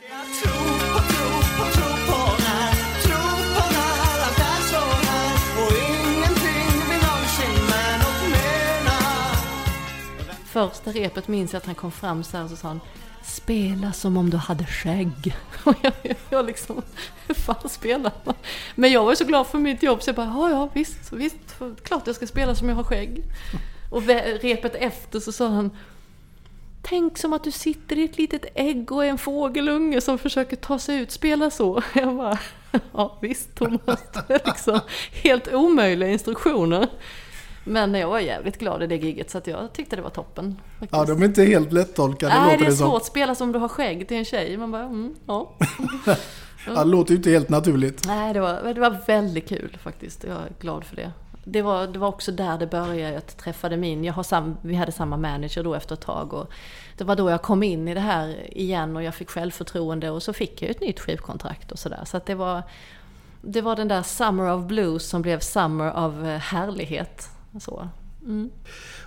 Första 10.53 10.91
repet 10.91 11.29
minns 11.29 11.53
jag 11.53 11.61
att 11.61 11.67
han 11.67 11.75
kom 11.75 11.93
fram 11.93 12.25
så 12.25 12.37
här 12.37 12.45
och 12.45 12.51
så 12.51 12.57
sa 12.57 12.69
han 12.69 12.81
Spela 13.23 13.93
som 13.93 14.17
om 14.17 14.31
du 14.31 14.37
hade 14.37 14.67
skägg. 14.67 15.37
Och 15.65 15.75
jag, 15.83 15.93
jag 16.31 16.47
liksom, 16.47 16.83
hur 17.27 17.35
fan 17.35 17.69
spelar 17.69 18.13
man? 18.25 18.35
Men 18.75 18.93
jag 18.93 19.05
var 19.05 19.15
så 19.15 19.25
glad 19.25 19.47
för 19.47 19.59
mitt 19.59 19.83
jobb 19.83 20.03
så 20.03 20.09
jag 20.09 20.17
bara, 20.17 20.27
ja 20.27 20.51
ja 20.51 20.69
visst, 20.75 21.13
visst, 21.13 21.37
klart 21.83 22.07
jag 22.07 22.17
ska 22.17 22.27
spela 22.27 22.55
som 22.55 22.69
jag 22.69 22.77
har 22.77 22.85
skägg. 22.85 23.23
Och 23.91 24.03
repet 24.41 24.75
efter 24.75 25.21
så 25.21 25.33
sa 25.33 25.49
han, 25.49 25.71
Tänk 26.83 27.19
som 27.19 27.33
att 27.33 27.45
du 27.45 27.51
sitter 27.51 27.99
i 27.99 28.05
ett 28.05 28.19
litet 28.19 28.45
ägg 28.55 28.93
och 28.93 29.05
är 29.05 29.09
en 29.09 29.19
fågelunge 29.19 30.01
som 30.01 30.19
försöker 30.19 30.57
ta 30.57 30.79
sig 30.79 30.99
ut, 30.99 31.11
spela 31.11 31.51
så. 31.51 31.83
Jag 31.95 32.17
bara, 32.17 32.39
ja 32.93 33.19
visst 33.21 33.55
Thomas, 33.55 34.01
det 34.29 34.35
är 34.35 34.47
liksom 34.47 34.81
helt 35.23 35.55
omöjliga 35.55 36.11
instruktioner. 36.11 36.89
Men 37.64 37.95
jag 37.95 38.09
var 38.09 38.21
jävligt 38.21 38.59
glad 38.59 38.83
i 38.83 38.87
det 38.87 38.97
giget 38.97 39.31
så 39.31 39.38
att 39.38 39.47
jag 39.47 39.73
tyckte 39.73 39.97
det 39.97 40.02
var 40.02 40.11
toppen. 40.11 40.61
Faktiskt. 40.78 40.92
Ja, 40.92 41.04
de 41.04 41.23
är 41.23 41.26
inte 41.26 41.45
helt 41.45 41.73
lättolkade 41.73 42.35
Nej, 42.35 42.57
det 42.59 42.66
är 42.66 42.71
svårt 42.71 42.97
att 42.97 43.07
spela 43.07 43.35
som 43.35 43.52
du 43.52 43.59
har 43.59 43.69
skägg 43.69 44.09
till 44.09 44.16
en 44.16 44.25
tjej. 44.25 44.57
Man 44.57 44.71
bara, 44.71 44.83
mm, 44.83 45.14
ja. 45.26 45.52
ja. 46.66 46.75
Det 46.75 46.85
låter 46.85 47.11
ju 47.11 47.16
inte 47.16 47.31
helt 47.31 47.49
naturligt. 47.49 48.07
Nej, 48.07 48.35
det 48.35 48.40
var, 48.40 48.75
det 48.75 48.81
var 48.81 48.97
väldigt 49.07 49.49
kul 49.49 49.78
faktiskt. 49.83 50.25
Jag 50.25 50.37
är 50.37 50.52
glad 50.61 50.85
för 50.85 50.97
det. 50.97 51.12
Det 51.45 51.62
var, 51.62 51.87
det 51.87 51.99
var 51.99 52.09
också 52.09 52.33
där 52.33 52.59
det 52.59 52.66
började. 52.66 53.14
Jag 53.14 53.26
träffade 53.26 53.76
min, 53.76 54.04
jag 54.04 54.12
har 54.12 54.23
sam, 54.23 54.57
vi 54.62 54.75
hade 54.75 54.92
samma 54.92 55.16
manager 55.16 55.64
då 55.64 55.75
efter 55.75 55.95
ett 55.95 56.00
tag. 56.00 56.33
Och 56.33 56.50
det 56.97 57.04
var 57.04 57.16
då 57.16 57.31
jag 57.31 57.42
kom 57.42 57.62
in 57.62 57.88
i 57.88 57.95
det 57.95 58.00
här 58.00 58.57
igen 58.59 58.97
och 58.97 59.02
jag 59.02 59.14
fick 59.14 59.31
självförtroende 59.31 60.11
och 60.11 60.23
så 60.23 60.33
fick 60.33 60.62
jag 60.62 60.71
ett 60.71 60.81
nytt 60.81 61.00
skivkontrakt 61.00 61.73
och 61.73 61.78
sådär. 61.78 62.02
Så 62.07 62.21
det 62.26 62.35
var, 62.35 62.62
det 63.40 63.61
var 63.61 63.76
den 63.76 63.88
där 63.88 64.02
Summer 64.02 64.52
of 64.52 64.66
Blues 64.66 65.09
som 65.09 65.23
blev 65.23 65.40
Summer 65.40 66.07
of 66.07 66.14
eh, 66.14 66.38
härlighet. 66.38 67.28
Så. 67.61 67.89
Mm. 68.25 68.51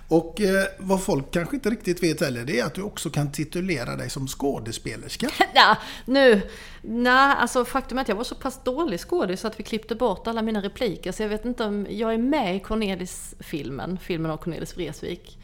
Och 0.08 0.40
eh, 0.40 0.64
vad 0.78 1.02
folk 1.02 1.30
kanske 1.30 1.56
inte 1.56 1.70
riktigt 1.70 2.02
vet 2.02 2.20
heller, 2.20 2.44
det 2.44 2.60
är 2.60 2.64
att 2.64 2.74
du 2.74 2.82
också 2.82 3.10
kan 3.10 3.32
titulera 3.32 3.96
dig 3.96 4.10
som 4.10 4.26
skådespelerska. 4.26 5.28
ja, 5.54 5.76
nu, 6.04 6.42
nej, 6.82 7.34
alltså 7.38 7.64
faktum 7.64 7.98
är 7.98 8.02
att 8.02 8.08
jag 8.08 8.16
var 8.16 8.24
så 8.24 8.34
pass 8.34 8.60
dålig 8.64 9.00
skådis 9.00 9.40
så 9.40 9.46
att 9.46 9.60
vi 9.60 9.64
klippte 9.64 9.94
bort 9.94 10.26
alla 10.26 10.42
mina 10.42 10.62
repliker. 10.62 11.12
Så 11.12 11.22
jag 11.22 11.28
vet 11.28 11.44
inte 11.44 11.64
om, 11.64 11.86
jag 11.90 12.14
är 12.14 12.18
med 12.18 12.56
i 12.56 12.60
Cornelis-filmen, 12.60 13.98
filmen 13.98 14.30
av 14.30 14.36
Cornelis 14.36 14.76
Vreeswijk. 14.76 15.38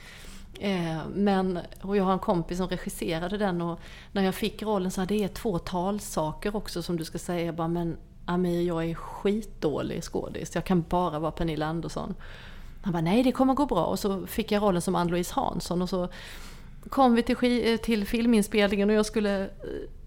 Eh, 0.60 1.08
men, 1.14 1.58
och 1.80 1.96
jag 1.96 2.04
har 2.04 2.12
en 2.12 2.18
kompis 2.18 2.58
som 2.58 2.68
regisserade 2.68 3.38
den 3.38 3.62
och 3.62 3.80
när 4.12 4.22
jag 4.22 4.34
fick 4.34 4.62
rollen 4.62 4.90
så 4.90 5.04
det 5.04 5.24
är 5.24 5.28
två 5.28 5.58
talsaker 5.58 6.56
också 6.56 6.82
som 6.82 6.96
du 6.96 7.04
ska 7.04 7.18
säga. 7.18 7.46
Jag 7.46 7.54
bara, 7.54 7.68
men 7.68 7.96
Amir, 8.24 8.62
jag 8.62 8.84
är 8.84 8.94
skitdålig 8.94 10.04
skådis. 10.04 10.54
Jag 10.54 10.64
kan 10.64 10.84
bara 10.88 11.18
vara 11.18 11.32
Pernilla 11.32 11.66
Andersson. 11.66 12.14
Han 12.82 12.92
bara, 12.92 13.02
nej 13.02 13.22
det 13.22 13.32
kommer 13.32 13.54
gå 13.54 13.66
bra. 13.66 13.84
Och 13.84 13.98
så 13.98 14.26
fick 14.26 14.52
jag 14.52 14.62
rollen 14.62 14.82
som 14.82 14.94
Ann-Louise 14.94 15.34
Hansson 15.34 15.82
och 15.82 15.88
så 15.88 16.08
kom 16.88 17.14
vi 17.14 17.22
till, 17.22 17.36
eh, 17.72 17.76
till 17.76 18.06
filminspelningen 18.06 18.90
och 18.90 18.96
jag 18.96 19.06
skulle 19.06 19.42
eh, 19.44 19.48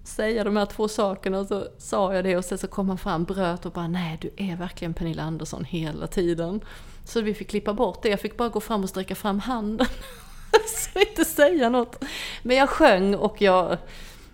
säga 0.03 0.43
de 0.43 0.57
här 0.57 0.65
två 0.65 0.87
sakerna 0.87 1.39
och 1.39 1.47
så 1.47 1.67
sa 1.77 2.13
jag 2.13 2.23
det 2.23 2.37
och 2.37 2.45
sen 2.45 2.57
så 2.57 2.67
kom 2.67 2.89
han 2.89 2.97
fram, 2.97 3.23
bröt 3.23 3.65
och 3.65 3.71
bara 3.71 3.87
nej 3.87 4.17
du 4.21 4.31
är 4.37 4.55
verkligen 4.55 4.93
Pernilla 4.93 5.23
Andersson 5.23 5.63
hela 5.63 6.07
tiden. 6.07 6.61
Så 7.05 7.21
vi 7.21 7.33
fick 7.33 7.49
klippa 7.49 7.73
bort 7.73 8.01
det, 8.01 8.09
jag 8.09 8.19
fick 8.19 8.37
bara 8.37 8.49
gå 8.49 8.59
fram 8.59 8.83
och 8.83 8.89
sträcka 8.89 9.15
fram 9.15 9.39
handen. 9.39 9.87
så 10.93 10.99
inte 10.99 11.25
säga 11.25 11.69
något. 11.69 12.03
Men 12.43 12.57
jag 12.57 12.69
sjöng 12.69 13.15
och 13.15 13.41
jag 13.41 13.77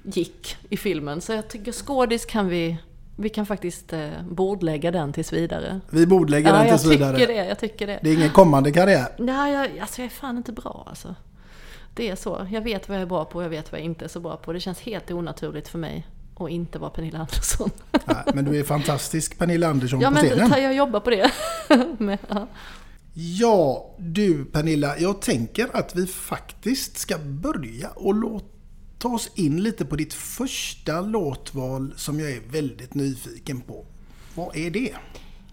gick 0.04 0.58
i 0.70 0.78
filmen. 0.78 1.22
Så 1.22 1.34
jag 1.34 1.50
tycker 1.50 1.72
skådis 1.72 2.26
kan 2.26 2.48
vi, 2.48 2.78
vi 3.16 3.30
kan 3.30 3.46
faktiskt 3.46 3.94
eh, 3.94 4.10
bordlägga 4.30 4.92
den 4.92 5.14
tills 5.14 5.34
vidare. 5.34 5.80
Vi 5.90 6.06
bordlägger 6.06 6.50
Ja, 6.50 6.56
den 6.58 6.68
jag 6.68 6.80
tills 6.80 6.92
vidare. 6.94 7.18
tycker 7.18 7.34
det, 7.34 7.46
jag 7.46 7.60
tycker 7.60 7.88
det. 7.88 8.00
Det 8.04 8.10
är 8.10 8.14
ingen 8.14 8.30
kommande 8.30 8.72
karriär. 8.72 9.08
Nej, 9.18 9.54
jag, 9.54 9.80
alltså 9.80 10.02
jag 10.02 10.06
är 10.06 10.10
fan 10.10 10.38
inte 10.38 10.52
bra 10.52 10.86
alltså. 10.90 11.16
Det 11.94 12.10
är 12.10 12.16
så. 12.16 12.48
Jag 12.52 12.62
vet 12.62 12.90
vad 12.90 12.98
jag 12.98 13.02
är 13.02 13.06
bra 13.06 13.26
på 13.26 13.38
och 13.38 13.44
jag 13.44 13.50
vet 13.50 13.72
vad 13.72 13.80
jag 13.82 13.86
inte 13.86 14.06
är 14.06 14.10
så 14.10 14.20
bra 14.20 14.38
på. 14.38 14.54
Det 14.54 14.60
känns 14.60 14.80
helt 14.80 15.12
onaturligt 15.12 15.68
för 15.68 15.78
mig 15.80 16.08
att 16.36 16.50
inte 16.50 16.80
vara 16.80 16.90
Pernilla 16.90 17.20
Andersson. 17.20 17.70
Nej, 18.06 18.16
men 18.34 18.46
du 18.46 18.60
är 18.60 18.64
fantastisk 18.64 19.38
Pernilla 19.38 19.68
Andersson 19.68 20.00
Ja, 20.02 20.08
på 20.08 20.14
men 20.14 20.24
scenen. 20.26 20.50
ta- 20.52 20.60
jag 20.60 20.74
jobbar 20.76 21.00
på 21.00 21.10
det. 21.10 21.32
Men, 21.98 22.18
ja. 22.30 22.48
Ja, 23.14 23.90
du 23.98 24.46
Pernilla, 24.46 24.98
jag 24.98 25.22
tänker 25.22 25.68
att 25.74 25.96
vi 25.96 26.08
faktiskt 26.08 26.98
ska 26.98 27.18
börja 27.18 27.90
och 27.96 28.14
låta 28.16 28.46
Ta 29.02 29.10
oss 29.10 29.32
in 29.36 29.64
lite 29.64 29.86
på 29.86 29.96
ditt 29.96 30.14
första 30.14 31.02
låtval 31.02 31.94
som 31.98 32.20
jag 32.20 32.32
är 32.32 32.42
väldigt 32.52 32.94
nyfiken 32.94 33.62
på. 33.62 33.86
Vad 34.36 34.56
är 34.56 34.72
det? 34.72 34.94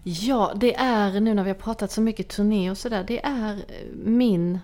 Ja, 0.03 0.53
det 0.55 0.75
är 0.75 1.19
nu 1.19 1.33
när 1.33 1.43
vi 1.43 1.49
har 1.49 1.57
pratat 1.57 1.91
så 1.91 2.01
mycket 2.01 2.27
turné 2.27 2.71
och 2.71 2.77
sådär. 2.77 3.05
Det 3.07 3.25
är 3.25 3.65
min 4.05 4.59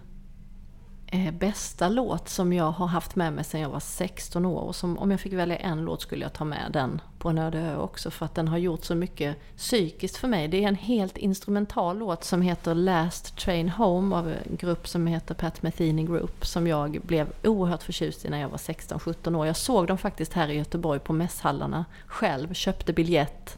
Eh, 1.15 1.31
bästa 1.31 1.89
låt 1.89 2.29
som 2.29 2.53
jag 2.53 2.71
har 2.71 2.87
haft 2.87 3.15
med 3.15 3.33
mig 3.33 3.43
sedan 3.43 3.61
jag 3.61 3.69
var 3.69 3.79
16 3.79 4.45
år. 4.45 4.61
Och 4.61 4.75
som, 4.75 4.97
om 4.97 5.11
jag 5.11 5.19
fick 5.19 5.33
välja 5.33 5.57
en 5.57 5.81
låt 5.81 6.01
skulle 6.01 6.25
jag 6.25 6.33
ta 6.33 6.45
med 6.45 6.69
den 6.73 7.01
på 7.19 7.29
en 7.29 7.37
öde 7.37 7.59
ö 7.59 7.77
också. 7.77 8.11
För 8.11 8.25
att 8.25 8.35
den 8.35 8.47
har 8.47 8.57
gjort 8.57 8.83
så 8.83 8.95
mycket 8.95 9.37
psykiskt 9.57 10.17
för 10.17 10.27
mig. 10.27 10.47
Det 10.47 10.63
är 10.63 10.67
en 10.67 10.75
helt 10.75 11.17
instrumental 11.17 11.97
låt 11.97 12.23
som 12.23 12.41
heter 12.41 12.75
Last 12.75 13.37
Train 13.37 13.69
Home 13.69 14.15
av 14.15 14.27
en 14.27 14.55
grupp 14.57 14.87
som 14.87 15.07
heter 15.07 15.35
Pat 15.35 15.61
Metheny 15.61 16.03
Group. 16.03 16.45
Som 16.45 16.67
jag 16.67 16.99
blev 17.03 17.27
oerhört 17.43 17.83
förtjust 17.83 18.25
i 18.25 18.29
när 18.29 18.41
jag 18.41 18.49
var 18.49 18.57
16-17 18.57 19.35
år. 19.35 19.47
Jag 19.47 19.57
såg 19.57 19.87
dem 19.87 19.97
faktiskt 19.97 20.33
här 20.33 20.47
i 20.47 20.57
Göteborg 20.57 20.99
på 20.99 21.13
mässhallarna 21.13 21.85
själv. 22.07 22.53
Köpte 22.53 22.93
biljett. 22.93 23.57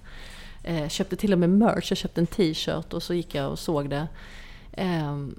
Eh, 0.63 0.87
köpte 0.87 1.15
till 1.15 1.33
och 1.33 1.39
med 1.39 1.49
merch, 1.49 1.91
jag 1.91 1.97
köpte 1.97 2.21
en 2.21 2.27
t-shirt 2.27 2.93
och 2.93 3.03
så 3.03 3.13
gick 3.13 3.35
jag 3.35 3.51
och 3.51 3.59
såg 3.59 3.89
det. 3.89 4.07
Ehm, 4.71 5.35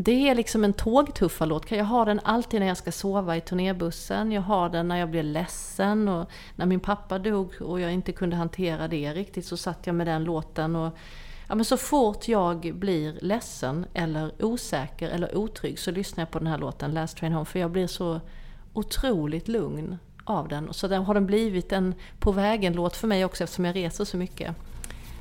det 0.00 0.28
är 0.28 0.34
liksom 0.34 0.64
en 0.64 0.72
tågtuffarlåt. 0.72 1.70
Jag 1.70 1.84
har 1.84 2.06
den 2.06 2.20
alltid 2.24 2.60
när 2.60 2.66
jag 2.66 2.76
ska 2.76 2.92
sova 2.92 3.36
i 3.36 3.40
turnébussen. 3.40 4.32
Jag 4.32 4.42
har 4.42 4.68
den 4.68 4.88
när 4.88 4.96
jag 4.96 5.10
blir 5.10 5.22
ledsen 5.22 6.08
och 6.08 6.30
när 6.56 6.66
min 6.66 6.80
pappa 6.80 7.18
dog 7.18 7.54
och 7.60 7.80
jag 7.80 7.92
inte 7.92 8.12
kunde 8.12 8.36
hantera 8.36 8.88
det 8.88 9.12
riktigt 9.12 9.46
så 9.46 9.56
satt 9.56 9.86
jag 9.86 9.94
med 9.94 10.06
den 10.06 10.24
låten. 10.24 10.76
Och, 10.76 10.96
ja, 11.48 11.54
men 11.54 11.64
så 11.64 11.76
fort 11.76 12.28
jag 12.28 12.74
blir 12.74 13.18
ledsen 13.22 13.86
eller 13.94 14.44
osäker 14.44 15.08
eller 15.08 15.36
otrygg 15.36 15.78
så 15.78 15.90
lyssnar 15.90 16.22
jag 16.22 16.30
på 16.30 16.38
den 16.38 16.48
här 16.48 16.58
låten 16.58 16.94
Last 16.94 17.16
Train 17.16 17.32
Home 17.32 17.44
för 17.44 17.58
jag 17.58 17.70
blir 17.70 17.86
så 17.86 18.20
otroligt 18.72 19.48
lugn 19.48 19.98
av 20.24 20.48
den. 20.48 20.72
Så 20.72 20.88
den 20.88 21.02
har 21.02 21.14
den 21.14 21.26
blivit 21.26 21.72
en 21.72 21.94
på 22.18 22.32
vägen-låt 22.32 22.96
för 22.96 23.08
mig 23.08 23.24
också 23.24 23.44
eftersom 23.44 23.64
jag 23.64 23.76
reser 23.76 24.04
så 24.04 24.16
mycket. 24.16 24.56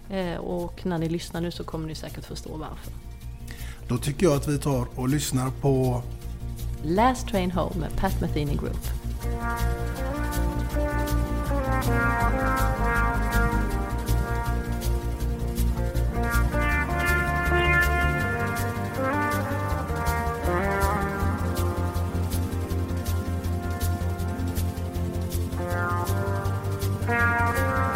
Eh, 0.09 0.37
och 0.37 0.85
när 0.85 0.97
ni 0.97 1.09
lyssnar 1.09 1.41
nu 1.41 1.51
så 1.51 1.63
kommer 1.63 1.87
ni 1.87 1.95
säkert 1.95 2.25
förstå 2.25 2.57
varför. 2.57 3.06
Då 3.87 3.97
tycker 3.97 4.25
jag 4.25 4.35
att 4.35 4.47
vi 4.47 4.59
tar 4.59 4.87
och 4.95 5.09
lyssnar 5.09 5.49
på 5.49 6.03
Last 6.83 7.27
Train 7.27 7.51
Home 7.51 7.79
med 7.79 7.95
Pat 7.97 8.21
Metheny 8.21 8.55
Group. 8.55 8.87
Música 27.07 27.86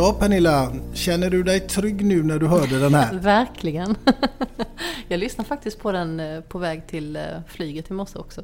Ja, 0.00 0.12
Pernilla, 0.12 0.72
känner 0.92 1.30
du 1.30 1.42
dig 1.42 1.60
trygg 1.60 2.04
nu 2.04 2.22
när 2.22 2.38
du 2.38 2.46
hörde 2.46 2.78
den 2.78 2.94
här? 2.94 3.14
Verkligen. 3.18 3.96
Jag 5.08 5.20
lyssnade 5.20 5.48
faktiskt 5.48 5.80
på 5.80 5.92
den 5.92 6.20
eh, 6.20 6.40
på 6.40 6.58
väg 6.58 6.86
till 6.86 7.16
eh, 7.16 7.22
flyget 7.48 7.90
i 7.90 7.92
morse 7.92 8.18
också. 8.18 8.42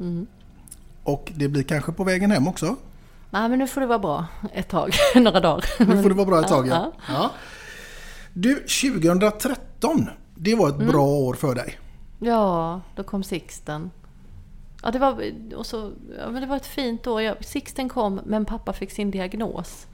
Mm. 0.00 0.26
Och 1.02 1.32
det 1.34 1.48
blir 1.48 1.62
kanske 1.62 1.92
på 1.92 2.04
vägen 2.04 2.30
hem 2.30 2.48
också? 2.48 2.76
Nej, 3.30 3.48
men 3.48 3.58
nu 3.58 3.66
får 3.66 3.80
det 3.80 3.86
vara 3.86 3.98
bra 3.98 4.26
ett 4.52 4.68
tag, 4.68 4.94
några 5.14 5.40
dagar. 5.40 5.64
Nu 5.78 6.02
får 6.02 6.08
det 6.08 6.14
vara 6.14 6.26
bra 6.26 6.40
ett 6.40 6.48
tag, 6.48 6.68
ja. 6.68 6.92
ja. 7.08 7.30
Du, 8.32 8.54
2013, 8.54 10.08
det 10.34 10.54
var 10.54 10.68
ett 10.68 10.74
mm. 10.74 10.88
bra 10.88 11.06
år 11.06 11.34
för 11.34 11.54
dig. 11.54 11.78
Ja, 12.18 12.80
då 12.96 13.02
kom 13.02 13.24
Sixten. 13.24 13.90
Ja, 14.82 14.90
det 14.90 14.98
var, 14.98 15.32
och 15.56 15.66
så, 15.66 15.92
ja, 16.18 16.30
men 16.30 16.42
det 16.42 16.48
var 16.48 16.56
ett 16.56 16.66
fint 16.66 17.06
år. 17.06 17.22
Jag, 17.22 17.44
Sixten 17.44 17.88
kom, 17.88 18.20
men 18.24 18.44
pappa 18.44 18.72
fick 18.72 18.90
sin 18.90 19.10
diagnos. 19.10 19.86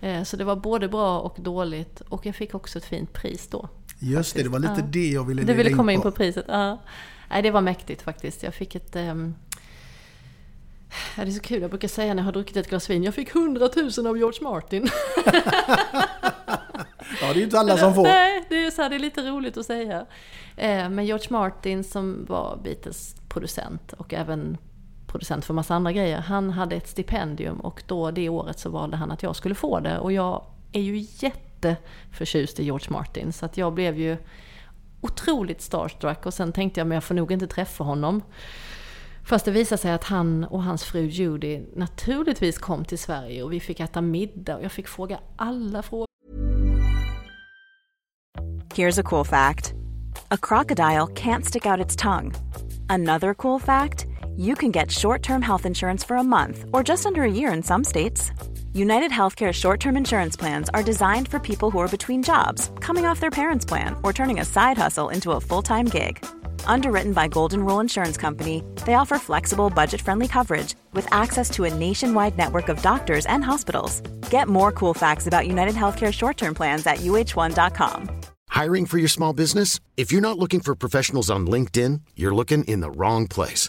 Eh, 0.00 0.22
så 0.22 0.36
det 0.36 0.44
var 0.44 0.56
både 0.56 0.88
bra 0.88 1.20
och 1.20 1.36
dåligt. 1.38 2.00
Och 2.00 2.26
jag 2.26 2.34
fick 2.34 2.54
också 2.54 2.78
ett 2.78 2.84
fint 2.84 3.12
pris 3.12 3.48
då. 3.48 3.68
Just 3.98 4.16
faktiskt. 4.16 4.34
det, 4.36 4.42
det 4.42 4.48
var 4.48 4.58
lite 4.58 4.74
ja. 4.80 4.86
det 4.86 5.08
jag 5.08 5.24
ville 5.24 5.42
Du 5.42 5.54
ville 5.54 5.70
komma 5.70 5.92
in 5.92 6.00
på. 6.00 6.08
in 6.08 6.12
på 6.12 6.16
priset, 6.16 6.44
ja. 6.48 6.78
Nej, 7.30 7.42
det 7.42 7.50
var 7.50 7.60
mäktigt 7.60 8.02
faktiskt. 8.02 8.42
Jag 8.42 8.54
fick 8.54 8.74
ett... 8.74 8.96
Um, 8.96 9.34
Ja, 11.16 11.24
det 11.24 11.30
är 11.30 11.32
så 11.32 11.40
kul, 11.40 11.62
jag 11.62 11.70
brukar 11.70 11.88
säga 11.88 12.14
när 12.14 12.22
jag 12.22 12.24
har 12.24 12.32
druckit 12.32 12.56
ett 12.56 12.68
glas 12.68 12.90
vin, 12.90 13.02
jag 13.02 13.14
fick 13.14 13.34
100 13.34 13.68
000 13.76 14.06
av 14.06 14.18
George 14.18 14.42
Martin. 14.42 14.88
ja, 15.24 15.32
det 17.20 17.26
är 17.26 17.34
ju 17.34 17.42
inte 17.42 17.58
alla 17.58 17.76
som 17.76 17.94
får. 17.94 18.02
Nej, 18.08 18.44
det 18.48 18.64
är, 18.64 18.70
så 18.70 18.82
här, 18.82 18.90
det 18.90 18.96
är 18.96 19.00
lite 19.00 19.22
roligt 19.22 19.56
att 19.56 19.66
säga. 19.66 20.06
Eh, 20.56 20.88
men 20.88 21.06
George 21.06 21.26
Martin 21.30 21.84
som 21.84 22.24
var 22.28 22.60
Beatles 22.64 23.16
producent 23.28 23.92
och 23.92 24.14
även 24.14 24.58
producent 25.08 25.44
för 25.44 25.54
massa 25.54 25.74
andra 25.74 25.92
grejer. 25.92 26.20
Han 26.20 26.50
hade 26.50 26.76
ett 26.76 26.88
stipendium 26.88 27.60
och 27.60 27.82
då 27.86 28.10
det 28.10 28.28
året 28.28 28.58
så 28.58 28.70
valde 28.70 28.96
han 28.96 29.10
att 29.10 29.22
jag 29.22 29.36
skulle 29.36 29.54
få 29.54 29.80
det. 29.80 29.98
Och 29.98 30.12
jag 30.12 30.44
är 30.72 30.80
ju 30.80 31.06
jätteförtjust 31.18 32.60
i 32.60 32.64
George 32.64 32.86
Martin 32.90 33.32
så 33.32 33.46
att 33.46 33.56
jag 33.56 33.74
blev 33.74 33.98
ju 33.98 34.16
otroligt 35.00 35.62
starstruck 35.62 36.26
och 36.26 36.34
sen 36.34 36.52
tänkte 36.52 36.80
jag 36.80 36.86
men 36.86 36.94
jag 36.96 37.04
får 37.04 37.14
nog 37.14 37.32
inte 37.32 37.46
träffa 37.46 37.84
honom. 37.84 38.22
Fast 39.24 39.44
det 39.44 39.50
visade 39.50 39.78
sig 39.78 39.92
att 39.92 40.04
han 40.04 40.44
och 40.44 40.62
hans 40.62 40.84
fru 40.84 41.06
Judy 41.06 41.60
naturligtvis 41.76 42.58
kom 42.58 42.84
till 42.84 42.98
Sverige 42.98 43.42
och 43.42 43.52
vi 43.52 43.60
fick 43.60 43.80
äta 43.80 44.00
middag 44.00 44.56
och 44.56 44.64
jag 44.64 44.72
fick 44.72 44.88
fråga 44.88 45.18
alla 45.36 45.82
frågor. 45.82 46.08
Here's 48.74 49.00
a 49.00 49.02
cool 49.04 49.24
fact. 49.24 49.74
A 50.28 50.36
crocodile 50.36 51.06
can't 51.06 51.42
stick 51.42 51.66
out 51.66 51.80
its 51.80 51.96
tongue. 51.96 52.32
Another 52.88 53.34
cool 53.34 53.60
fact. 53.60 54.06
You 54.38 54.54
can 54.54 54.70
get 54.70 54.88
short-term 54.88 55.42
health 55.42 55.66
insurance 55.66 56.04
for 56.04 56.16
a 56.16 56.22
month 56.22 56.64
or 56.72 56.84
just 56.84 57.06
under 57.06 57.24
a 57.24 57.32
year 57.40 57.52
in 57.52 57.60
some 57.60 57.82
states. 57.82 58.30
United 58.72 59.10
Healthcare 59.10 59.52
short 59.52 59.80
term 59.80 59.96
insurance 59.96 60.36
plans 60.36 60.68
are 60.72 60.82
designed 60.84 61.26
for 61.26 61.40
people 61.40 61.72
who 61.72 61.80
are 61.80 61.88
between 61.96 62.22
jobs, 62.22 62.70
coming 62.78 63.04
off 63.04 63.18
their 63.18 63.32
parents' 63.32 63.64
plan, 63.66 63.96
or 64.04 64.12
turning 64.12 64.38
a 64.38 64.44
side 64.44 64.78
hustle 64.78 65.08
into 65.08 65.32
a 65.32 65.40
full 65.40 65.62
time 65.62 65.86
gig. 65.86 66.24
Underwritten 66.66 67.12
by 67.12 67.26
Golden 67.26 67.64
Rule 67.66 67.80
Insurance 67.80 68.16
Company, 68.16 68.62
they 68.86 68.94
offer 68.94 69.18
flexible, 69.18 69.70
budget 69.70 70.00
friendly 70.00 70.28
coverage 70.28 70.76
with 70.92 71.12
access 71.12 71.50
to 71.50 71.64
a 71.64 71.74
nationwide 71.74 72.38
network 72.38 72.68
of 72.68 72.80
doctors 72.80 73.26
and 73.26 73.42
hospitals. 73.42 74.02
Get 74.30 74.46
more 74.46 74.70
cool 74.70 74.94
facts 74.94 75.26
about 75.26 75.48
United 75.48 75.74
Healthcare 75.74 76.12
short 76.12 76.36
term 76.36 76.54
plans 76.54 76.86
at 76.86 76.98
uh1.com. 76.98 78.08
Hiring 78.50 78.86
for 78.86 78.98
your 78.98 79.08
small 79.08 79.32
business? 79.32 79.80
If 79.96 80.12
you're 80.12 80.20
not 80.20 80.38
looking 80.38 80.60
for 80.60 80.76
professionals 80.76 81.28
on 81.28 81.48
LinkedIn, 81.48 82.02
you're 82.14 82.34
looking 82.34 82.62
in 82.64 82.78
the 82.80 82.90
wrong 82.92 83.26
place. 83.26 83.68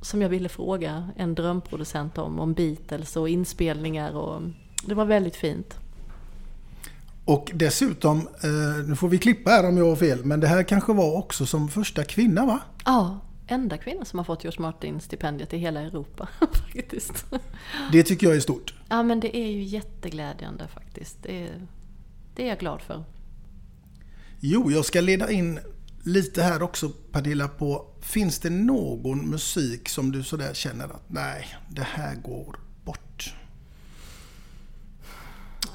Som 0.00 0.22
jag 0.22 0.28
ville 0.28 0.48
fråga 0.48 1.08
en 1.16 1.34
drömproducent 1.34 2.18
om, 2.18 2.38
om 2.38 2.54
Beatles 2.54 3.16
och 3.16 3.28
inspelningar 3.28 4.12
och 4.12 4.42
det 4.86 4.94
var 4.94 5.04
väldigt 5.04 5.36
fint. 5.36 5.78
Och 7.24 7.50
dessutom, 7.54 8.18
eh, 8.18 8.86
nu 8.86 8.96
får 8.96 9.08
vi 9.08 9.18
klippa 9.18 9.50
här 9.50 9.68
om 9.68 9.76
jag 9.76 9.88
har 9.88 9.96
fel, 9.96 10.24
men 10.24 10.40
det 10.40 10.46
här 10.46 10.62
kanske 10.62 10.92
var 10.92 11.16
också 11.16 11.46
som 11.46 11.68
första 11.68 12.04
kvinna 12.04 12.46
va? 12.46 12.60
Ja, 12.84 13.20
enda 13.46 13.78
kvinna 13.78 14.04
som 14.04 14.18
har 14.18 14.24
fått 14.24 14.44
George 14.44 14.62
Martin-stipendiet 14.62 15.54
i 15.54 15.58
hela 15.58 15.80
Europa 15.80 16.28
faktiskt. 16.52 17.24
Det 17.92 18.02
tycker 18.02 18.26
jag 18.26 18.36
är 18.36 18.40
stort. 18.40 18.74
Ja 18.88 19.02
men 19.02 19.20
det 19.20 19.36
är 19.36 19.50
ju 19.50 19.62
jätteglädjande 19.62 20.68
faktiskt. 20.68 21.22
Det 21.22 21.42
är, 21.42 21.66
det 22.34 22.42
är 22.42 22.48
jag 22.48 22.58
glad 22.58 22.82
för. 22.82 23.04
Jo, 24.40 24.70
jag 24.70 24.84
ska 24.84 25.00
leda 25.00 25.30
in 25.30 25.60
lite 26.08 26.42
här 26.42 26.62
också 26.62 26.88
Pernilla 26.88 27.48
på, 27.48 27.86
finns 28.00 28.38
det 28.38 28.50
någon 28.50 29.30
musik 29.30 29.88
som 29.88 30.12
du 30.12 30.22
sådär 30.22 30.54
känner 30.54 30.84
att 30.84 31.02
nej, 31.06 31.46
det 31.70 31.82
här 31.82 32.14
går 32.14 32.56
bort? 32.84 33.34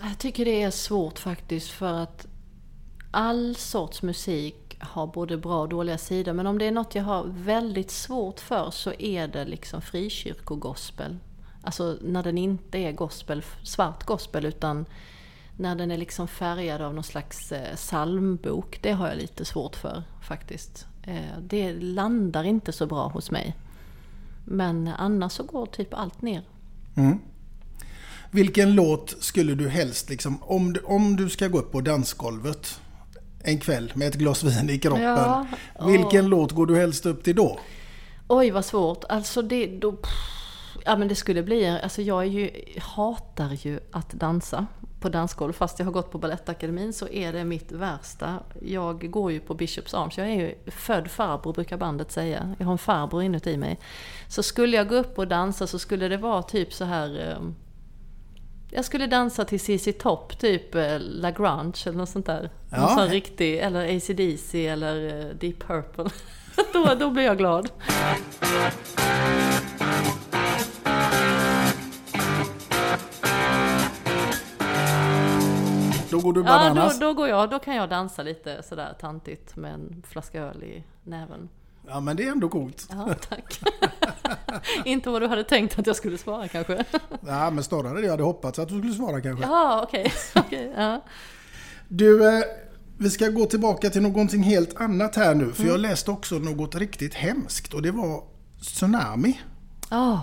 Jag 0.02 0.18
tycker 0.18 0.46
det 0.46 0.64
är 0.64 0.72
svårt 0.72 1.20
faktiskt 1.20 1.70
för 1.70 1.94
att 1.94 2.28
all 3.12 3.56
sorts 3.56 4.02
musik 4.02 4.78
har 4.80 5.08
både 5.08 5.38
bra 5.38 5.62
och 5.62 5.70
dåliga 5.70 5.98
sidor. 5.98 6.34
Men 6.34 6.48
om 6.48 6.58
det 6.58 6.66
är 6.66 6.72
något 6.72 6.96
jag 6.96 7.04
har 7.04 7.26
väldigt 7.28 7.92
svårt 7.92 8.40
för 8.40 8.72
så 8.72 8.94
är 8.94 9.28
det 9.28 9.46
liksom 9.46 9.82
frikyrkogospel. 9.82 11.18
Alltså 11.62 11.98
när 12.02 12.24
den 12.24 12.38
inte 12.38 12.78
är 12.78 12.92
gospel, 12.92 13.44
svart 13.64 14.04
gospel 14.04 14.46
utan 14.46 14.86
när 15.58 15.76
den 15.76 15.92
är 15.92 15.98
liksom 15.98 16.28
färgad 16.28 16.82
av 16.82 16.94
någon 16.94 17.04
slags 17.04 17.52
eh, 17.52 17.76
psalmbok. 17.76 18.80
Det 18.82 18.92
har 18.92 19.08
jag 19.08 19.18
lite 19.18 19.46
svårt 19.46 19.76
för 19.76 20.04
faktiskt. 20.22 20.86
Eh, 21.04 21.40
det 21.42 21.74
landar 21.74 22.44
inte 22.44 22.72
så 22.72 22.86
bra 22.86 23.08
hos 23.08 23.32
mig. 23.32 23.56
Men 24.46 24.88
annars 24.88 25.32
så 25.32 25.44
går 25.44 25.66
typ 25.66 25.94
allt 25.94 26.22
ner. 26.22 26.44
Mm. 26.96 27.20
Vilken 28.32 28.76
låt 28.76 29.16
skulle 29.20 29.56
du 29.56 29.70
helst, 29.70 30.10
liksom, 30.10 30.44
om, 30.44 30.74
du, 30.74 30.80
om 30.80 31.16
du 31.16 31.30
ska 31.30 31.48
gå 31.48 31.60
upp 31.60 31.72
på 31.72 31.82
dansgolvet 31.82 32.80
en 33.44 33.60
kväll 33.60 33.92
med 33.96 34.08
ett 34.08 34.16
glas 34.16 34.44
vin 34.44 34.70
i 34.70 34.80
kroppen. 34.80 35.04
Ja, 35.04 35.46
vilken 35.86 36.28
låt 36.28 36.52
går 36.52 36.66
du 36.66 36.76
helst 36.78 37.06
upp 37.06 37.24
till 37.24 37.36
då? 37.36 37.60
Oj 38.28 38.52
vad 38.52 38.66
svårt. 38.66 39.04
Alltså 39.10 39.42
det, 39.42 39.68
då, 39.68 39.98
ja 40.86 40.96
men 40.98 41.08
det 41.08 41.16
skulle 41.16 41.44
bli, 41.44 41.68
alltså 41.68 42.02
jag 42.02 42.22
är 42.22 42.28
ju, 42.28 42.52
hatar 42.80 43.52
ju 43.52 43.80
att 43.92 44.10
dansa 44.10 44.66
på 45.04 45.10
dansgolv. 45.10 45.54
Fast 45.54 45.80
jag 45.80 45.86
har 45.86 45.92
gått 45.92 46.12
på 46.12 46.18
Balettakademin 46.18 46.94
så 46.94 47.08
är 47.08 47.34
det 47.34 47.46
mitt 47.46 47.72
värsta. 47.72 48.40
Jag 48.62 49.12
går 49.12 49.32
ju 49.32 49.40
på 49.40 49.54
Bishops 49.54 49.94
Arms. 49.94 50.18
Jag 50.18 50.28
är 50.28 50.34
ju 50.34 50.56
född 50.72 51.12
farbror 51.12 51.54
brukar 51.54 51.78
bandet 51.78 52.12
säga. 52.12 52.56
Jag 52.60 52.66
har 52.66 52.72
en 52.72 52.78
farbror 52.78 53.24
inuti 53.24 53.58
mig. 53.58 53.80
Så 54.28 54.44
skulle 54.44 54.78
jag 54.78 54.90
gå 54.90 54.96
upp 54.96 55.18
och 55.18 55.28
dansa 55.28 55.68
så 55.68 55.80
skulle 55.80 56.08
det 56.08 56.18
vara 56.18 56.44
typ 56.44 56.74
så 56.74 56.86
här 56.86 57.30
eh, 57.30 57.50
jag 58.70 58.86
skulle 58.86 59.08
dansa 59.08 59.46
till 59.46 59.60
ZZ 59.60 59.88
Top, 60.00 60.40
typ 60.40 60.76
eh, 60.76 61.00
La 61.00 61.32
Grunge 61.32 61.84
eller 61.86 61.98
något 61.98 62.10
sånt 62.10 62.26
där. 62.26 62.50
Ja. 62.72 62.78
Någon 62.78 62.90
sån 62.90 63.08
riktig, 63.08 63.58
eller 63.58 63.98
AC/DC 63.98 64.68
eller 64.68 65.20
eh, 65.20 65.36
Deep 65.36 65.60
Purple. 65.68 66.10
då, 66.74 66.96
då 67.00 67.10
blir 67.10 67.24
jag 67.24 67.38
glad. 67.38 67.70
Då 76.14 76.20
går 76.20 76.34
du 76.34 76.40
Ja, 76.40 76.46
bananas. 76.46 77.00
då, 77.00 77.06
då 77.08 77.14
går 77.14 77.28
jag, 77.28 77.50
då 77.50 77.60
kan 77.60 77.76
jag 77.76 77.90
dansa 77.90 78.24
lite 78.24 78.64
sådär 78.64 78.96
tantigt 79.00 79.56
med 79.56 79.74
en 79.74 80.04
flaska 80.08 80.42
öl 80.42 80.64
i 80.64 80.84
näven. 81.04 81.50
Ja, 81.88 82.00
men 82.00 82.16
det 82.16 82.24
är 82.28 82.32
ändå 82.32 82.50
coolt. 82.50 82.88
Ja, 82.90 83.10
tack. 83.30 83.60
Inte 84.86 85.10
vad 85.10 85.22
du 85.22 85.28
hade 85.28 85.44
tänkt 85.44 85.80
att 85.80 85.88
jag 85.88 85.96
skulle 85.96 86.18
svara 86.18 86.48
kanske. 86.48 86.84
Ja, 87.28 87.50
men 87.50 87.64
snarare 87.64 87.94
det 88.00 88.04
jag 88.06 88.12
hade 88.12 88.24
hoppats 88.24 88.60
att 88.60 88.70
du 88.70 88.78
skulle 88.80 88.94
svara 88.94 89.22
kanske. 89.22 89.46
Jaha, 89.46 89.84
okej. 89.84 90.14
okej, 90.36 90.74
ja. 90.78 91.02
Du, 91.88 92.28
eh, 92.38 92.44
vi 92.98 93.10
ska 93.10 93.28
gå 93.30 93.46
tillbaka 93.46 93.90
till 93.90 94.02
någonting 94.02 94.44
helt 94.44 94.82
annat 94.82 95.16
här 95.16 95.36
nu. 95.36 95.52
För 95.52 95.62
Mm. 95.62 95.72
jag 95.72 95.80
läste 95.80 96.12
också 96.12 96.36
något 96.36 96.76
riktigt 96.76 97.14
hemskt 97.14 97.74
och 97.74 97.82
det 97.82 97.92
var 97.92 98.24
tsunami. 98.62 99.40
Ja. 99.90 100.22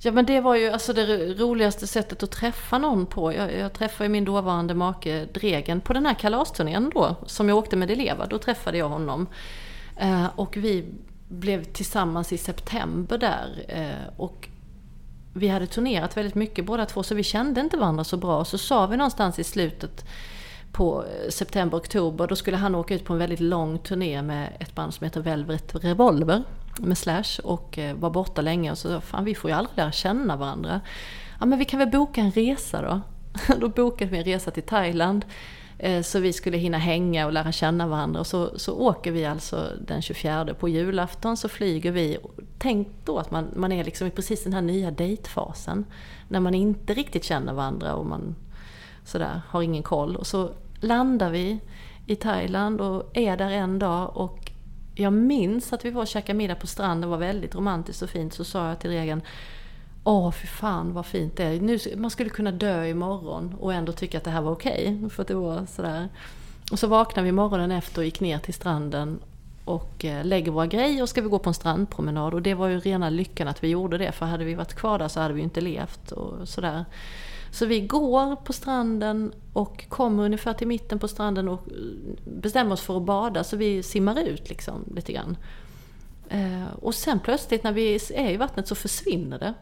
Ja 0.00 0.12
men 0.12 0.26
det 0.26 0.40
var 0.40 0.54
ju 0.54 0.68
alltså 0.68 0.92
det 0.92 1.34
roligaste 1.34 1.86
sättet 1.86 2.22
att 2.22 2.30
träffa 2.30 2.78
någon 2.78 3.06
på. 3.06 3.32
Jag, 3.32 3.54
jag 3.54 3.72
träffade 3.72 4.04
ju 4.04 4.08
min 4.08 4.24
dåvarande 4.24 4.74
make 4.74 5.24
Dregen 5.34 5.80
på 5.80 5.92
den 5.92 6.06
här 6.06 6.14
kalasturnén 6.14 6.90
då, 6.94 7.16
som 7.26 7.48
jag 7.48 7.58
åkte 7.58 7.76
med 7.76 7.90
Eleva. 7.90 8.26
Då 8.26 8.38
träffade 8.38 8.78
jag 8.78 8.88
honom. 8.88 9.26
Eh, 9.96 10.26
och 10.36 10.56
vi 10.56 10.84
blev 11.28 11.64
tillsammans 11.64 12.32
i 12.32 12.38
september 12.38 13.18
där. 13.18 13.64
Eh, 13.68 14.14
och 14.16 14.48
vi 15.32 15.48
hade 15.48 15.66
turnerat 15.66 16.16
väldigt 16.16 16.34
mycket 16.34 16.66
båda 16.66 16.86
två, 16.86 17.02
så 17.02 17.14
vi 17.14 17.22
kände 17.22 17.60
inte 17.60 17.76
varandra 17.76 18.04
så 18.04 18.16
bra. 18.16 18.44
Så 18.44 18.58
sa 18.58 18.86
vi 18.86 18.96
någonstans 18.96 19.38
i 19.38 19.44
slutet 19.44 20.04
på 20.72 21.04
eh, 21.04 21.30
september, 21.30 21.78
oktober, 21.78 22.26
då 22.26 22.36
skulle 22.36 22.56
han 22.56 22.74
åka 22.74 22.94
ut 22.94 23.04
på 23.04 23.12
en 23.12 23.18
väldigt 23.18 23.40
lång 23.40 23.78
turné 23.78 24.22
med 24.22 24.52
ett 24.60 24.74
band 24.74 24.94
som 24.94 25.04
heter 25.04 25.20
Velvet 25.20 25.74
Revolver 25.74 26.42
med 26.78 26.98
Slash 26.98 27.40
och 27.44 27.78
eh, 27.78 27.96
var 27.96 28.10
borta 28.10 28.42
länge 28.42 28.70
och 28.70 28.78
så 28.78 29.00
fan 29.00 29.24
vi 29.24 29.34
får 29.34 29.50
ju 29.50 29.56
aldrig 29.56 29.76
lära 29.76 29.92
känna 29.92 30.36
varandra. 30.36 30.80
Ja 31.40 31.46
men 31.46 31.58
vi 31.58 31.64
kan 31.64 31.78
väl 31.78 31.90
boka 31.90 32.20
en 32.20 32.30
resa 32.30 32.82
då? 32.82 33.00
då 33.60 33.68
bokade 33.68 34.10
vi 34.10 34.18
en 34.18 34.24
resa 34.24 34.50
till 34.50 34.62
Thailand 34.62 35.24
eh, 35.78 36.02
så 36.02 36.20
vi 36.20 36.32
skulle 36.32 36.56
hinna 36.56 36.78
hänga 36.78 37.26
och 37.26 37.32
lära 37.32 37.52
känna 37.52 37.86
varandra. 37.86 38.20
Och 38.20 38.26
så, 38.26 38.58
så 38.58 38.78
åker 38.78 39.12
vi 39.12 39.26
alltså 39.26 39.72
den 39.86 40.02
24 40.02 40.54
på 40.54 40.68
julafton 40.68 41.36
så 41.36 41.48
flyger 41.48 41.92
vi. 41.92 42.18
Tänk 42.58 42.88
då 43.04 43.18
att 43.18 43.30
man, 43.30 43.50
man 43.56 43.72
är 43.72 43.84
liksom 43.84 44.06
i 44.06 44.10
precis 44.10 44.44
den 44.44 44.52
här 44.52 44.62
nya 44.62 44.90
dejtfasen. 44.90 45.84
När 46.28 46.40
man 46.40 46.54
inte 46.54 46.94
riktigt 46.94 47.24
känner 47.24 47.52
varandra 47.52 47.94
och 47.94 48.06
man 48.06 48.34
sådär, 49.04 49.40
har 49.48 49.62
ingen 49.62 49.82
koll. 49.82 50.16
Och 50.16 50.26
så 50.26 50.50
landar 50.80 51.30
vi 51.30 51.60
i 52.06 52.16
Thailand 52.16 52.80
och 52.80 53.16
är 53.16 53.36
där 53.36 53.50
en 53.50 53.78
dag 53.78 54.16
och 54.16 54.50
jag 54.98 55.12
minns 55.12 55.72
att 55.72 55.84
vi 55.84 55.90
var 55.90 56.02
och 56.02 56.08
käkade 56.08 56.36
middag 56.36 56.54
på 56.54 56.66
stranden, 56.66 57.00
det 57.00 57.06
var 57.06 57.18
väldigt 57.18 57.54
romantiskt 57.54 58.02
och 58.02 58.10
fint. 58.10 58.34
Så 58.34 58.44
sa 58.44 58.68
jag 58.68 58.78
till 58.78 58.90
Regan, 58.90 59.22
Åh, 60.04 60.30
fy 60.30 60.46
fan 60.46 60.92
vad 60.92 61.06
fint 61.06 61.36
det 61.36 61.44
är. 61.44 61.60
Nu, 61.60 61.78
man 61.96 62.10
skulle 62.10 62.30
kunna 62.30 62.52
dö 62.52 62.86
imorgon 62.86 63.54
och 63.60 63.74
ändå 63.74 63.92
tycka 63.92 64.18
att 64.18 64.24
det 64.24 64.30
här 64.30 64.42
var 64.42 64.52
okej. 64.52 65.08
för 65.10 65.22
att 65.22 65.28
det 65.28 65.34
var 65.34 65.66
sådär. 65.66 66.08
Och 66.72 66.78
så 66.78 66.86
vaknade 66.86 67.26
vi 67.26 67.32
morgonen 67.32 67.70
efter 67.70 67.98
och 67.98 68.04
gick 68.04 68.20
ner 68.20 68.38
till 68.38 68.54
stranden 68.54 69.20
och 69.64 70.04
eh, 70.04 70.24
lägger 70.24 70.50
våra 70.52 70.66
grejer 70.66 71.02
och 71.02 71.08
ska 71.08 71.22
vi 71.22 71.28
gå 71.28 71.38
på 71.38 71.50
en 71.50 71.54
strandpromenad. 71.54 72.34
Och 72.34 72.42
det 72.42 72.54
var 72.54 72.68
ju 72.68 72.80
rena 72.80 73.10
lyckan 73.10 73.48
att 73.48 73.64
vi 73.64 73.68
gjorde 73.68 73.98
det, 73.98 74.12
för 74.12 74.26
hade 74.26 74.44
vi 74.44 74.54
varit 74.54 74.74
kvar 74.74 74.98
där 74.98 75.08
så 75.08 75.20
hade 75.20 75.34
vi 75.34 75.40
ju 75.40 75.44
inte 75.44 75.60
levt 75.60 76.12
och 76.12 76.48
sådär. 76.48 76.84
Så 77.50 77.66
vi 77.66 77.80
går 77.80 78.36
på 78.36 78.52
stranden 78.52 79.32
och 79.52 79.88
kommer 79.88 80.24
ungefär 80.24 80.54
till 80.54 80.66
mitten 80.66 80.98
på 80.98 81.08
stranden 81.08 81.48
och 81.48 81.68
eh, 81.68 81.74
bestämmer 82.24 82.72
oss 82.72 82.80
för 82.80 82.96
att 82.96 83.02
bada, 83.02 83.44
så 83.44 83.56
vi 83.56 83.82
simmar 83.82 84.20
ut 84.20 84.48
liksom 84.48 84.84
lite 84.96 85.12
grann. 85.12 85.36
Eh, 86.28 86.74
och 86.82 86.94
sen 86.94 87.20
plötsligt 87.20 87.64
när 87.64 87.72
vi 87.72 87.98
är 88.14 88.30
i 88.30 88.36
vattnet 88.36 88.68
så 88.68 88.74
försvinner 88.74 89.38
det. 89.38 89.54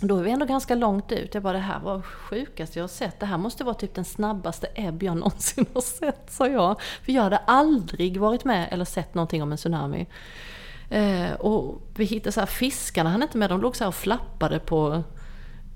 Då 0.00 0.16
är 0.16 0.22
vi 0.22 0.30
ändå 0.30 0.46
ganska 0.46 0.74
långt 0.74 1.12
ut. 1.12 1.34
Jag 1.34 1.42
bara, 1.42 1.52
det 1.52 1.58
här 1.58 1.80
var 1.80 2.02
sjukaste 2.02 2.78
jag 2.78 2.82
har 2.82 2.88
sett. 2.88 3.20
Det 3.20 3.26
här 3.26 3.38
måste 3.38 3.64
vara 3.64 3.74
typ 3.74 3.94
den 3.94 4.04
snabbaste 4.04 4.66
ebb 4.74 5.02
jag 5.02 5.16
någonsin 5.16 5.66
har 5.74 5.80
sett, 5.80 6.32
sa 6.32 6.48
jag. 6.48 6.80
För 6.80 7.12
jag 7.12 7.22
hade 7.22 7.38
aldrig 7.38 8.16
varit 8.16 8.44
med 8.44 8.68
eller 8.70 8.84
sett 8.84 9.14
någonting 9.14 9.42
om 9.42 9.52
en 9.52 9.58
tsunami. 9.58 10.06
Eh, 10.90 11.32
och 11.32 11.82
vi 11.94 12.04
hittade 12.04 12.32
så 12.32 12.40
här, 12.40 12.46
fiskarna 12.46 13.10
han 13.10 13.22
inte 13.22 13.38
med, 13.38 13.50
de 13.50 13.60
låg 13.60 13.76
så 13.76 13.84
här 13.84 13.88
och 13.88 13.94
flappade 13.94 14.58
på, 14.58 15.02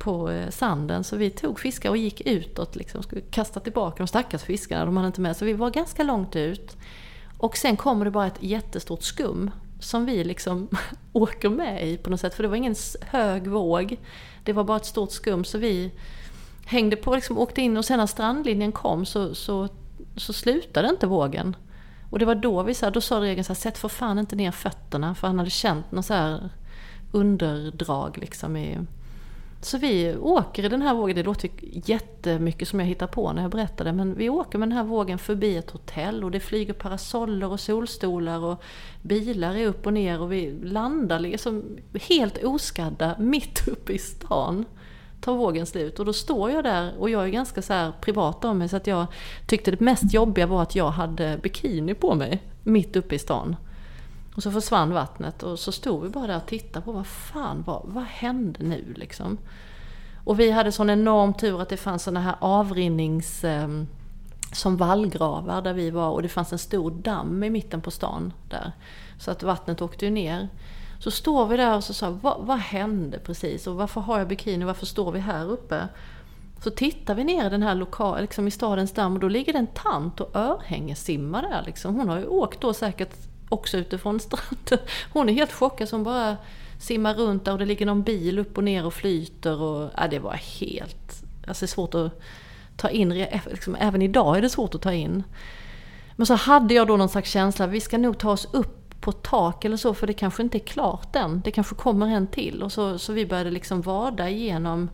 på 0.03 0.31
eh, 0.31 0.51
sanden. 0.51 1.05
Så 1.05 1.17
vi 1.17 1.31
tog 1.31 1.61
fiskar 1.61 1.91
och 1.91 1.97
gick 1.97 2.21
utåt, 2.21 2.77
liksom, 2.77 3.03
skulle 3.03 3.21
kasta 3.21 3.61
tillbaka 3.61 3.97
de 3.99 4.07
stackars 4.07 4.43
fiskarna, 4.43 4.85
de 4.85 4.97
hade 4.97 5.07
inte 5.07 5.21
med. 5.21 5.37
Så 5.37 5.45
vi 5.45 5.53
var 5.53 5.71
ganska 5.71 6.03
långt 6.03 6.37
ut. 6.37 6.77
Och 7.39 7.57
sen 7.57 7.77
kommer 7.77 8.05
det 8.05 8.11
bara 8.11 8.27
ett 8.27 8.43
jättestort 8.43 9.03
skum 9.03 9.51
som 9.81 10.07
vi 10.07 10.25
liksom 10.25 10.69
åker 11.13 11.49
med 11.49 11.89
i 11.89 11.97
på 11.97 12.11
något 12.11 12.21
sätt. 12.21 12.35
För 12.35 12.43
det 12.43 12.49
var 12.49 12.57
ingen 12.57 12.75
hög 13.01 13.47
våg. 13.47 13.97
Det 14.45 14.53
var 14.53 14.65
bara 14.65 14.77
ett 14.77 14.87
stort 14.87 15.11
skum 15.11 15.45
så 15.45 15.59
vi 15.59 15.93
hängde 16.65 16.97
på, 16.97 17.15
liksom 17.15 17.39
åkte 17.39 17.63
in 17.63 17.77
och 17.77 17.85
sen 17.85 17.99
när 17.99 18.07
strandlinjen 18.07 18.73
kom 18.73 19.07
så, 19.07 19.35
så, 19.35 19.69
så 20.17 20.33
slutade 20.33 20.89
inte 20.89 21.07
vågen. 21.07 21.57
Och 22.11 22.19
det 22.19 22.25
var 22.25 22.35
då 22.35 22.63
vi 22.63 22.75
sa, 22.75 22.91
då 22.91 23.01
sa 23.01 23.21
regeln 23.21 23.45
så 23.45 23.53
här, 23.53 23.61
sätt 23.61 23.79
för 23.79 23.89
fan 23.89 24.19
inte 24.19 24.37
ner 24.37 24.51
fötterna. 24.51 25.15
För 25.15 25.27
han 25.27 25.39
hade 25.39 25.51
känt 25.51 25.93
något 25.93 26.07
så 26.07 26.15
här 26.15 26.51
underdrag 27.13 28.19
liksom 28.19 28.57
i... 28.57 28.79
Så 29.65 29.79
vi 29.79 30.17
åker 30.17 30.65
i 30.65 30.69
den 30.69 30.83
här 30.83 30.95
vågen, 30.95 31.17
det 31.17 31.23
låter 31.23 31.51
jättemycket 31.61 32.69
som 32.69 32.81
jag 32.81 32.87
hittar 32.87 33.07
på 33.07 33.33
när 33.33 33.43
jag 33.43 33.51
berättar 33.51 33.85
det, 33.85 33.93
men 33.93 34.15
vi 34.15 34.29
åker 34.29 34.59
med 34.59 34.69
den 34.69 34.77
här 34.77 34.85
vågen 34.85 35.19
förbi 35.19 35.57
ett 35.57 35.71
hotell 35.71 36.25
och 36.25 36.31
det 36.31 36.41
flyger 36.41 36.73
parasoller 36.73 37.51
och 37.51 37.61
solstolar 37.61 38.39
och 38.39 38.63
bilar 39.03 39.55
är 39.55 39.67
upp 39.67 39.87
och 39.87 39.93
ner 39.93 40.21
och 40.21 40.33
vi 40.33 40.51
landar 40.63 41.19
liksom 41.19 41.79
helt 42.09 42.45
oskadda 42.45 43.17
mitt 43.19 43.69
uppe 43.69 43.93
i 43.93 43.99
stan. 43.99 44.65
Tar 45.21 45.35
vågen 45.35 45.67
slut 45.67 45.99
och 45.99 46.05
då 46.05 46.13
står 46.13 46.51
jag 46.51 46.65
där 46.65 46.93
och 46.99 47.11
jag 47.11 47.25
är 47.25 47.29
ganska 47.29 47.63
så 47.63 47.73
här 47.73 47.93
privat 48.01 48.45
av 48.45 48.57
mig 48.57 48.69
så 48.69 48.77
att 48.77 48.87
jag 48.87 49.07
tyckte 49.47 49.71
det 49.71 49.81
mest 49.81 50.15
jobbiga 50.15 50.47
var 50.47 50.63
att 50.63 50.75
jag 50.75 50.91
hade 50.91 51.39
bikini 51.43 51.95
på 51.95 52.15
mig 52.15 52.43
mitt 52.63 52.97
uppe 52.97 53.15
i 53.15 53.19
stan. 53.19 53.57
Och 54.37 54.43
så 54.43 54.51
försvann 54.51 54.93
vattnet 54.93 55.43
och 55.43 55.59
så 55.59 55.73
stod 55.73 56.03
vi 56.03 56.09
bara 56.09 56.27
där 56.27 56.37
och 56.37 56.47
tittade 56.47 56.85
på 56.85 56.93
vad 56.93 57.07
fan, 57.07 57.63
vad, 57.67 57.83
vad 57.85 58.05
hände 58.05 58.63
nu 58.63 58.95
liksom? 58.97 59.39
Och 60.25 60.41
vi 60.41 60.51
hade 60.51 60.73
sån 60.73 60.91
enorm 60.91 61.35
tur 61.35 61.63
att 61.63 61.69
det 61.69 61.77
fanns 61.77 62.03
såna 62.03 62.21
här 62.21 62.37
avrinnings... 62.41 63.45
Eh, 63.45 63.69
som 64.53 64.77
vallgravar 64.77 65.63
där 65.63 65.73
vi 65.73 65.91
var 65.91 66.11
och 66.11 66.23
det 66.23 66.29
fanns 66.29 66.53
en 66.53 66.59
stor 66.59 66.91
damm 66.91 67.43
i 67.43 67.51
mitten 67.51 67.81
på 67.81 67.91
stan 67.91 68.33
där. 68.51 68.73
Så 69.19 69.31
att 69.31 69.43
vattnet 69.43 69.83
åkte 69.83 70.05
ju 70.05 70.11
ner. 70.11 70.49
Så 70.99 71.11
står 71.11 71.47
vi 71.47 71.57
där 71.57 71.77
och 71.77 71.85
så 71.85 71.95
sa 71.95 72.11
vad, 72.11 72.47
vad 72.47 72.59
hände 72.59 73.19
precis 73.19 73.67
och 73.67 73.77
varför 73.77 74.01
har 74.01 74.19
jag 74.19 74.29
bikini, 74.29 74.65
varför 74.65 74.87
står 74.87 75.13
vi 75.13 75.19
här 75.19 75.51
uppe? 75.51 75.89
Så 76.63 76.71
tittar 76.71 77.15
vi 77.15 77.25
ner 77.25 77.47
i 77.47 77.51
den 77.51 77.63
här 77.63 77.75
lokal, 77.75 78.21
liksom 78.21 78.49
i 78.49 78.51
stadens 78.51 78.93
damm 78.93 79.15
och 79.15 79.21
då 79.21 79.29
ligger 79.29 79.53
det 79.53 79.59
en 79.59 79.67
tant 79.67 80.21
och 80.21 80.37
örhängessimmar 80.37 81.43
där 81.43 81.63
liksom. 81.67 81.97
Hon 81.97 82.09
har 82.09 82.19
ju 82.19 82.27
åkt 82.27 82.61
då 82.61 82.75
säkert 82.75 83.32
också 83.53 83.77
utifrån 83.77 84.21
stranden. 84.21 84.79
Hon 85.13 85.29
är 85.29 85.33
helt 85.33 85.53
chockad 85.53 85.89
som 85.89 86.05
bara 86.05 86.37
simmar 86.81 87.15
runt 87.15 87.45
där 87.45 87.53
och 87.53 87.59
det 87.59 87.67
ligger 87.67 87.87
någon 87.87 88.03
bil 88.03 88.39
upp 88.39 88.59
och 88.59 88.65
ner 88.65 88.87
och 88.87 88.95
flyter 88.95 89.61
och 89.61 89.91
ja, 89.97 90.09
det 90.09 90.19
var 90.19 90.33
helt... 90.33 91.23
Alltså 91.47 91.65
det 91.65 91.65
är 91.65 91.75
svårt 91.75 91.95
att 91.95 92.21
ta 92.77 92.91
in, 92.91 93.09
liksom, 93.51 93.77
även 93.81 94.03
idag 94.03 94.39
är 94.39 94.43
det 94.43 94.51
svårt 94.51 94.75
att 94.75 94.83
ta 94.83 94.93
in. 94.93 95.23
Men 96.17 96.27
så 96.27 96.35
hade 96.35 96.75
jag 96.75 96.87
då 96.87 96.97
någon 96.97 97.09
slags 97.09 97.31
känsla, 97.31 97.67
vi 97.67 97.81
ska 97.81 97.99
nog 97.99 98.19
ta 98.19 98.31
oss 98.31 98.49
upp 98.53 99.01
på 99.01 99.13
tak 99.13 99.65
eller 99.65 99.77
så 99.77 99.95
för 99.95 100.07
det 100.07 100.13
kanske 100.13 100.43
inte 100.43 100.59
är 100.59 100.67
klart 100.67 101.17
än. 101.17 101.41
Det 101.45 101.51
kanske 101.51 101.75
kommer 101.75 102.07
en 102.07 102.27
till. 102.27 102.63
Och 102.63 102.73
så, 102.73 102.99
så 102.99 103.13
vi 103.13 103.27
började 103.27 103.51
liksom 103.51 103.83
vada 103.83 104.29
igenom 104.29 104.91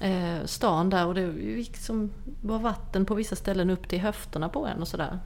eh, 0.00 0.44
stan 0.44 0.90
där 0.90 1.06
och 1.06 1.14
det 1.14 1.26
liksom 1.32 2.10
var 2.42 2.58
vatten 2.58 3.06
på 3.06 3.14
vissa 3.14 3.36
ställen 3.36 3.70
upp 3.70 3.88
till 3.88 4.00
höfterna 4.00 4.48
på 4.48 4.66
en 4.66 4.80
och 4.80 4.88
sådär. 4.88 5.18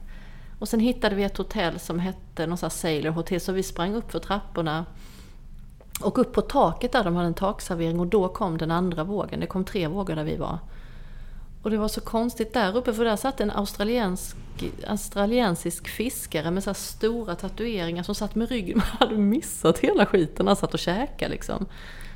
Och 0.61 0.69
sen 0.69 0.79
hittade 0.79 1.15
vi 1.15 1.23
ett 1.23 1.37
hotell 1.37 1.79
som 1.79 1.99
hette 1.99 2.47
något 2.47 2.59
sånt 2.59 2.73
här 2.73 2.79
Sailor 2.79 3.11
Hotel 3.11 3.41
så 3.41 3.51
vi 3.51 3.63
sprang 3.63 3.95
upp 3.95 4.11
för 4.11 4.19
trapporna 4.19 4.85
Och 6.01 6.17
upp 6.17 6.33
på 6.33 6.41
taket 6.41 6.91
där, 6.91 7.03
de 7.03 7.15
hade 7.15 7.27
en 7.27 7.33
takservering 7.33 7.99
och 7.99 8.07
då 8.07 8.27
kom 8.27 8.57
den 8.57 8.71
andra 8.71 9.03
vågen. 9.03 9.39
Det 9.39 9.45
kom 9.45 9.65
tre 9.65 9.87
vågor 9.87 10.15
där 10.15 10.23
vi 10.23 10.37
var. 10.37 10.59
Och 11.61 11.71
det 11.71 11.77
var 11.77 11.87
så 11.87 12.01
konstigt 12.01 12.53
där 12.53 12.77
uppe 12.77 12.93
för 12.93 13.05
där 13.05 13.15
satt 13.15 13.41
en 13.41 13.51
australiensk, 13.51 14.35
australiensisk 14.87 15.87
fiskare 15.87 16.51
med 16.51 16.63
så 16.63 16.69
här 16.69 16.75
stora 16.75 17.35
tatueringar 17.35 18.03
som 18.03 18.15
satt 18.15 18.35
med 18.35 18.49
ryggen. 18.49 18.77
Man 18.99 19.09
hade 19.09 19.17
missat 19.17 19.79
hela 19.79 20.05
skiten. 20.05 20.47
Han 20.47 20.55
satt 20.55 20.73
och 20.73 20.79
käkade 20.79 21.31
liksom. 21.31 21.65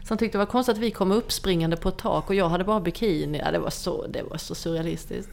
Så 0.04 0.10
han 0.10 0.18
tyckte 0.18 0.38
det 0.38 0.46
var 0.46 0.52
konstigt 0.52 0.76
att 0.76 0.82
vi 0.82 0.92
kom 0.92 1.12
uppspringande 1.12 1.78
på 1.78 1.90
ett 1.90 1.98
tak 1.98 2.30
och 2.30 2.36
jag 2.36 2.50
hade 2.50 2.64
bara 2.64 2.80
bikini. 2.80 3.38
Ja, 3.38 3.52
det, 3.52 3.60
var 3.60 3.70
så, 3.70 4.08
det 4.08 4.24
var 4.24 4.38
så 4.38 4.56
surrealistiskt. 4.56 5.32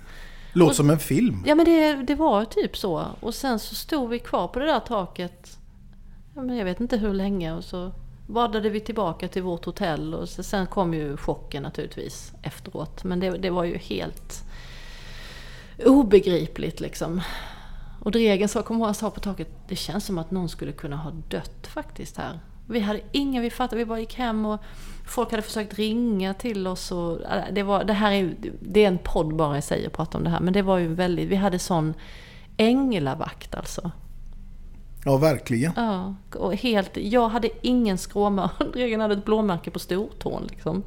Låter 0.53 0.75
som 0.75 0.91
en 0.91 0.99
film. 0.99 1.45
Ja 1.47 1.55
men 1.55 1.65
det, 1.65 1.95
det 1.95 2.15
var 2.15 2.45
typ 2.45 2.77
så. 2.77 3.07
Och 3.21 3.35
sen 3.35 3.59
så 3.59 3.75
stod 3.75 4.11
vi 4.11 4.19
kvar 4.19 4.49
på 4.49 4.59
det 4.59 4.67
där 4.67 4.81
taket. 4.81 5.59
Men 6.35 6.57
jag 6.57 6.65
vet 6.65 6.81
inte 6.81 6.97
hur 6.97 7.13
länge 7.13 7.53
och 7.53 7.65
så 7.65 7.93
vadade 8.27 8.71
vi 8.71 8.81
tillbaka 8.81 9.29
till 9.29 9.43
vårt 9.43 9.65
hotell 9.65 10.15
och 10.15 10.29
sen 10.29 10.67
kom 10.67 10.95
ju 10.95 11.17
chocken 11.17 11.63
naturligtvis 11.63 12.33
efteråt. 12.43 13.05
Men 13.05 13.21
det, 13.21 13.31
det 13.31 13.51
var 13.51 13.65
ju 13.65 13.77
helt 13.77 14.45
obegripligt 15.85 16.81
liksom. 16.81 17.21
Och 18.01 18.11
Dregen 18.11 18.49
sa, 18.49 18.63
kommer 18.63 18.85
han 18.85 18.95
sa 18.95 19.11
på 19.11 19.21
taket, 19.21 19.49
det 19.69 19.77
känns 19.77 20.05
som 20.05 20.19
att 20.19 20.31
någon 20.31 20.49
skulle 20.49 20.73
kunna 20.73 20.97
ha 20.97 21.11
dött 21.11 21.67
faktiskt 21.67 22.17
här. 22.17 22.41
Vi 22.73 22.81
hade 22.81 23.01
ingen, 23.13 23.43
vi 23.43 23.51
fattade, 23.51 23.77
vi 23.77 23.85
bara 23.85 24.01
gick 24.01 24.15
hem 24.15 24.47
och 24.47 24.61
folk 25.07 25.31
hade 25.31 25.43
försökt 25.43 25.79
ringa 25.79 26.35
till 26.35 26.67
oss 26.67 26.93
och 26.93 27.19
det 27.53 27.63
var, 27.63 27.85
det 27.85 27.93
här 27.93 28.13
är 28.13 28.35
det 28.61 28.85
är 28.85 28.89
en 28.89 28.99
podd 28.99 29.37
bara 29.37 29.59
i 29.59 29.63
sig 29.63 29.87
att 29.87 29.93
prata 29.93 30.19
om 30.19 30.25
det 30.25 30.31
här, 30.31 30.41
men 30.41 30.53
det 30.53 30.63
var 30.63 30.79
ju 30.79 30.95
väldigt, 30.95 31.29
vi 31.29 31.37
hade 31.37 31.59
sån 31.59 31.95
änglavakt 32.57 33.55
alltså. 33.55 33.91
Ja, 35.05 35.17
verkligen. 35.17 35.73
Ja, 35.77 36.15
och 36.35 36.55
helt, 36.55 36.97
jag 36.97 37.29
hade 37.29 37.49
ingen 37.63 37.99
skråma. 37.99 38.51
Regeln 38.75 39.01
hade 39.01 39.15
ett 39.15 39.25
blåmärke 39.25 39.71
på 39.71 39.79
stortån 39.79 40.47
liksom. 40.51 40.83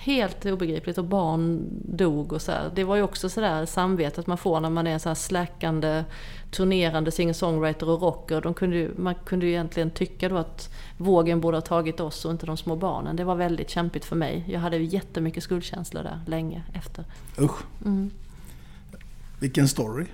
Helt 0.00 0.46
obegripligt 0.46 0.98
och 0.98 1.04
barn 1.04 1.68
dog 1.84 2.32
och 2.32 2.42
så 2.42 2.52
här. 2.52 2.70
Det 2.74 2.84
var 2.84 2.96
ju 2.96 3.02
också 3.02 3.28
sådär 3.28 3.66
samvetet 3.66 4.26
man 4.26 4.38
får 4.38 4.60
när 4.60 4.70
man 4.70 4.86
är 4.86 4.90
en 4.90 5.00
så 5.00 5.08
här 5.08 5.14
släckande, 5.14 6.04
turnerande 6.50 7.10
singer-songwriter 7.10 7.88
och 7.88 8.02
rocker. 8.02 8.40
De 8.40 8.54
kunde 8.54 8.76
ju, 8.76 8.90
man 8.96 9.14
kunde 9.14 9.46
ju 9.46 9.52
egentligen 9.52 9.90
tycka 9.90 10.28
då 10.28 10.36
att 10.36 10.74
vågen 10.96 11.40
borde 11.40 11.56
ha 11.56 11.62
tagit 11.62 12.00
oss 12.00 12.24
och 12.24 12.30
inte 12.30 12.46
de 12.46 12.56
små 12.56 12.76
barnen. 12.76 13.16
Det 13.16 13.24
var 13.24 13.34
väldigt 13.34 13.70
kämpigt 13.70 14.04
för 14.04 14.16
mig. 14.16 14.44
Jag 14.48 14.60
hade 14.60 14.76
ju 14.76 14.84
jättemycket 14.84 15.42
skuldkänslor 15.42 16.02
där 16.02 16.20
länge 16.26 16.62
efter. 16.74 17.04
Usch. 17.38 17.62
Mm. 17.84 18.10
Vilken 19.38 19.68
story. 19.68 20.06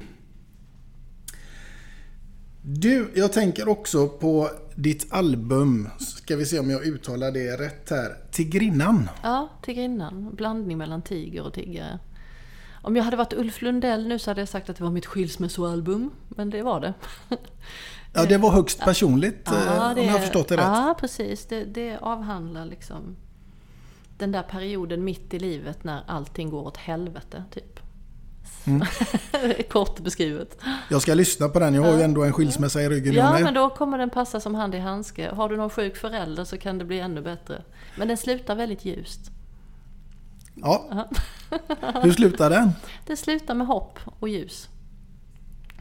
Du, 2.66 3.12
jag 3.14 3.32
tänker 3.32 3.68
också 3.68 4.08
på 4.08 4.50
ditt 4.74 5.12
album. 5.12 5.88
Ska 5.98 6.36
vi 6.36 6.46
se 6.46 6.58
om 6.58 6.70
jag 6.70 6.86
uttalar 6.86 7.32
det 7.32 7.56
rätt 7.56 7.90
här. 7.90 8.16
Tigrinnan. 8.30 9.08
Ja, 9.22 9.48
Tigrinnan. 9.62 10.34
Blandning 10.34 10.78
mellan 10.78 11.02
tiger 11.02 11.42
och 11.42 11.52
tiggare. 11.52 11.98
Om 12.82 12.96
jag 12.96 13.04
hade 13.04 13.16
varit 13.16 13.32
Ulf 13.32 13.62
Lundell 13.62 14.08
nu 14.08 14.18
så 14.18 14.30
hade 14.30 14.40
jag 14.40 14.48
sagt 14.48 14.70
att 14.70 14.76
det 14.76 14.84
var 14.84 14.90
mitt 14.90 15.06
skilsmässoalbum. 15.06 16.10
Men 16.28 16.50
det 16.50 16.62
var 16.62 16.80
det. 16.80 16.94
Ja, 18.14 18.24
det 18.26 18.38
var 18.38 18.50
högst 18.50 18.80
personligt 18.80 19.42
ja, 19.44 19.92
det, 19.94 20.00
om 20.00 20.06
jag 20.06 20.12
har 20.12 20.18
förstått 20.18 20.48
det 20.48 20.56
rätt. 20.56 20.64
Ja, 20.64 20.96
precis. 21.00 21.46
Det, 21.46 21.64
det 21.64 21.98
avhandlar 21.98 22.64
liksom 22.64 23.16
den 24.18 24.32
där 24.32 24.42
perioden 24.42 25.04
mitt 25.04 25.34
i 25.34 25.38
livet 25.38 25.84
när 25.84 26.02
allting 26.06 26.50
går 26.50 26.66
åt 26.66 26.76
helvete, 26.76 27.44
typ. 27.50 27.80
Mm. 28.66 28.86
Kort 29.70 30.00
beskrivet. 30.00 30.58
Jag 30.90 31.02
ska 31.02 31.14
lyssna 31.14 31.48
på 31.48 31.58
den, 31.58 31.74
jag 31.74 31.82
har 31.82 31.96
ju 31.96 32.02
ändå 32.02 32.24
en 32.24 32.32
skilsmässa 32.32 32.82
i 32.82 32.88
ryggen. 32.88 33.14
Ja, 33.14 33.38
men 33.38 33.54
då 33.54 33.70
kommer 33.70 33.98
den 33.98 34.10
passa 34.10 34.40
som 34.40 34.54
hand 34.54 34.74
i 34.74 34.78
handske. 34.78 35.30
Har 35.30 35.48
du 35.48 35.56
någon 35.56 35.70
sjuk 35.70 35.96
förälder 35.96 36.44
så 36.44 36.58
kan 36.58 36.78
det 36.78 36.84
bli 36.84 37.00
ännu 37.00 37.20
bättre. 37.20 37.62
Men 37.96 38.08
den 38.08 38.16
slutar 38.16 38.54
väldigt 38.54 38.84
ljust. 38.84 39.30
Ja. 40.54 41.08
Hur 42.02 42.12
slutar 42.12 42.50
den? 42.50 42.70
Det 43.06 43.16
slutar 43.16 43.54
med 43.54 43.66
hopp 43.66 43.98
och 44.20 44.28
ljus. 44.28 44.68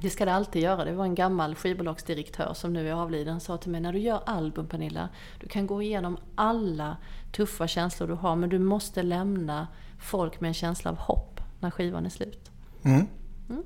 Det 0.02 0.10
ska 0.10 0.26
det 0.26 0.34
alltid 0.34 0.62
göra. 0.62 0.86
Det 0.86 0.94
var 0.94 1.06
en 1.06 1.16
gammal 1.16 1.56
skivbolagsdirektör 1.56 2.54
som 2.54 2.74
nu 2.74 2.90
är 2.90 2.94
avliden 2.94 3.40
sa 3.40 3.58
till 3.58 3.72
mig, 3.72 3.82
när 3.82 3.94
du 3.94 4.00
gör 4.00 4.22
album 4.26 4.68
Pernilla, 4.68 5.10
du 5.40 5.48
kan 5.48 5.68
gå 5.68 5.82
igenom 5.82 6.18
alla 6.36 6.98
tuffa 7.32 7.68
känslor 7.68 8.08
du 8.08 8.14
har, 8.14 8.36
men 8.36 8.50
du 8.50 8.60
måste 8.60 9.04
lämna 9.04 9.68
folk 10.00 10.42
med 10.42 10.48
en 10.48 10.54
känsla 10.54 10.92
av 10.92 10.98
hopp 10.98 11.42
när 11.60 11.72
skivan 11.72 12.06
är 12.06 12.10
slut. 12.10 12.43
Mm. 12.84 13.08
Mm. 13.50 13.64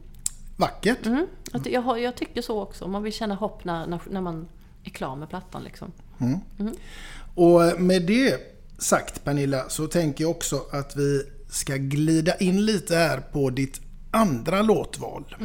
Vackert. 0.56 1.06
Mm. 1.06 1.28
Jag, 1.64 2.00
jag, 2.00 2.16
tycker 2.16 2.42
så 2.42 2.62
också. 2.62 2.88
Man 2.88 3.04
vill 3.04 3.14
känna 3.14 3.36
hopp 3.36 3.64
när, 3.64 3.88
när, 3.88 4.02
när 4.10 4.22
man 4.22 4.48
är 4.84 4.90
klar 4.90 5.16
med 5.16 5.30
plattan. 5.30 5.64
Liksom. 5.64 5.92
Mm. 6.20 6.40
Mm. 6.60 6.74
Och 7.36 7.82
med 7.82 8.06
det 8.06 8.40
sagt 8.78 9.24
Pernilla 9.24 9.70
så 9.70 9.88
tänker 9.88 10.24
jag 10.24 10.32
också 10.32 10.62
att 10.72 10.96
vi 10.96 11.24
ska 11.50 11.76
glida 11.76 12.36
in 12.36 12.66
lite 12.66 12.96
här 12.96 13.20
på 13.20 13.50
ditt 13.50 13.82
andra 14.12 14.62
låtval. 14.62 15.36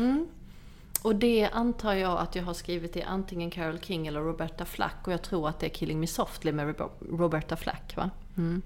Och 1.02 1.16
det 1.16 1.48
antar 1.52 1.94
jag 1.94 2.18
att 2.20 2.36
jag 2.36 2.42
har 2.42 2.54
skrivit 2.54 2.96
i 2.96 3.02
antingen 3.02 3.50
Carole 3.50 3.78
King 3.82 4.06
eller 4.06 4.20
Roberta 4.20 4.64
Flack. 4.64 5.06
Och 5.06 5.12
jag 5.12 5.22
tror 5.22 5.48
att 5.48 5.60
det 5.60 5.66
är 5.66 5.70
Killing 5.70 6.00
Me 6.00 6.06
Softly 6.06 6.52
med 6.52 6.74
Roberta 7.10 7.56
Flack. 7.56 7.96
Va? 7.96 8.10
Mm. 8.36 8.62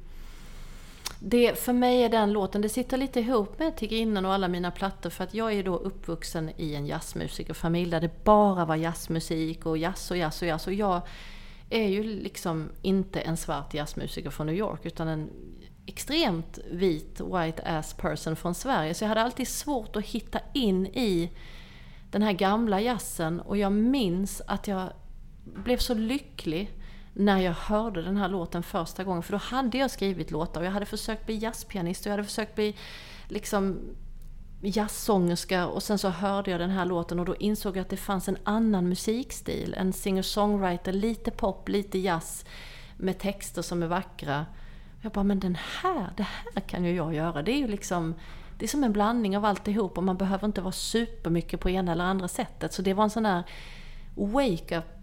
Det, 1.19 1.59
för 1.59 1.73
mig 1.73 2.03
är 2.03 2.09
den 2.09 2.33
låten, 2.33 2.63
det 2.63 2.69
sitter 2.69 2.97
lite 2.97 3.21
ihop 3.21 3.59
med 3.59 3.77
Tigrinnen 3.77 4.25
och 4.25 4.33
alla 4.33 4.49
mina 4.49 4.71
plattor 4.71 5.11
för 5.11 5.25
att 5.25 5.35
jag 5.35 5.53
är 5.53 5.63
då 5.63 5.77
uppvuxen 5.77 6.51
i 6.57 6.75
en 6.75 6.87
jazzmusikerfamilj 6.87 7.91
där 7.91 8.01
det 8.01 8.25
bara 8.25 8.65
var 8.65 8.77
jazzmusik 8.77 9.67
och 9.67 9.79
jazz 9.79 10.11
och 10.11 10.17
jazz 10.17 10.43
och 10.43 10.49
jazz. 10.49 10.67
Och 10.67 10.73
jag 10.73 11.01
är 11.71 11.89
ju 11.89 12.03
liksom 12.03 12.69
inte 12.83 13.21
en 13.21 13.37
svart 13.37 13.75
jazzmusiker 13.75 14.31
från 14.31 14.47
New 14.47 14.57
York 14.57 14.87
utan 14.87 15.09
en 15.09 15.31
extremt 15.87 16.59
vit 16.71 17.21
white 17.21 17.63
ass 17.63 17.95
person 17.95 18.37
från 18.37 18.55
Sverige. 18.55 18.95
Så 18.95 19.05
jag 19.05 19.09
hade 19.09 19.23
alltid 19.23 19.49
svårt 19.49 19.97
att 19.97 20.05
hitta 20.05 20.41
in 20.55 20.87
i 20.87 21.31
den 22.11 22.23
här 22.23 22.33
gamla 22.33 22.81
jazzen 22.81 23.41
och 23.41 23.57
jag 23.57 23.73
minns 23.73 24.43
att 24.47 24.69
jag 24.69 24.89
blev 25.45 25.79
så 25.79 25.95
lycklig 25.95 26.71
när 27.19 27.41
jag 27.41 27.53
hörde 27.53 28.03
den 28.03 28.17
här 28.17 28.29
låten 28.29 28.63
första 28.63 29.05
gången. 29.05 29.23
För 29.23 29.33
då 29.33 29.39
hade 29.39 29.79
jag 29.79 29.91
skrivit 29.91 30.31
låtar 30.31 30.61
och 30.61 30.67
jag 30.67 30.73
hade 30.73 30.87
försökt 30.87 31.27
bli 31.27 31.37
jazzpianist 31.37 32.01
och 32.01 32.07
jag 32.07 32.13
hade 32.13 32.25
försökt 32.25 32.55
bli 32.55 32.77
liksom 33.29 33.81
jazzsångerska 34.61 35.67
och 35.67 35.83
sen 35.83 35.99
så 35.99 36.09
hörde 36.09 36.51
jag 36.51 36.61
den 36.61 36.71
här 36.71 36.85
låten 36.85 37.19
och 37.19 37.27
då 37.27 37.37
insåg 37.37 37.77
jag 37.77 37.83
att 37.83 37.89
det 37.89 37.97
fanns 37.97 38.29
en 38.29 38.37
annan 38.45 38.89
musikstil. 38.89 39.75
En 39.79 39.93
singer-songwriter, 39.93 40.93
lite 40.93 41.31
pop, 41.31 41.69
lite 41.69 41.99
jazz 41.99 42.45
med 42.97 43.19
texter 43.19 43.63
som 43.63 43.83
är 43.83 43.87
vackra. 43.87 44.47
Jag 45.03 45.13
bara, 45.13 45.25
men 45.25 45.41
den 45.41 45.59
här, 45.83 46.11
det 46.17 46.23
här 46.23 46.61
kan 46.61 46.85
ju 46.85 46.95
jag 46.95 47.15
göra. 47.15 47.43
Det 47.43 47.53
är 47.53 47.59
ju 47.59 47.69
liksom, 47.69 48.15
det 48.59 48.65
är 48.65 48.69
som 48.69 48.85
en 48.85 48.93
blandning 48.93 49.37
av 49.37 49.45
alltihop 49.45 49.99
och 49.99 50.05
man 50.05 50.17
behöver 50.17 50.47
inte 50.47 50.61
vara 50.61 50.73
supermycket 50.73 51.61
på 51.61 51.71
ena 51.71 51.93
eller 51.93 52.05
andra 52.05 52.29
sättet. 52.29 52.73
Så 52.73 52.83
det 52.83 52.95
var 52.95 53.05
en 53.05 53.11
sån 53.11 53.27
här 53.27 53.43
wake-up 54.15 54.96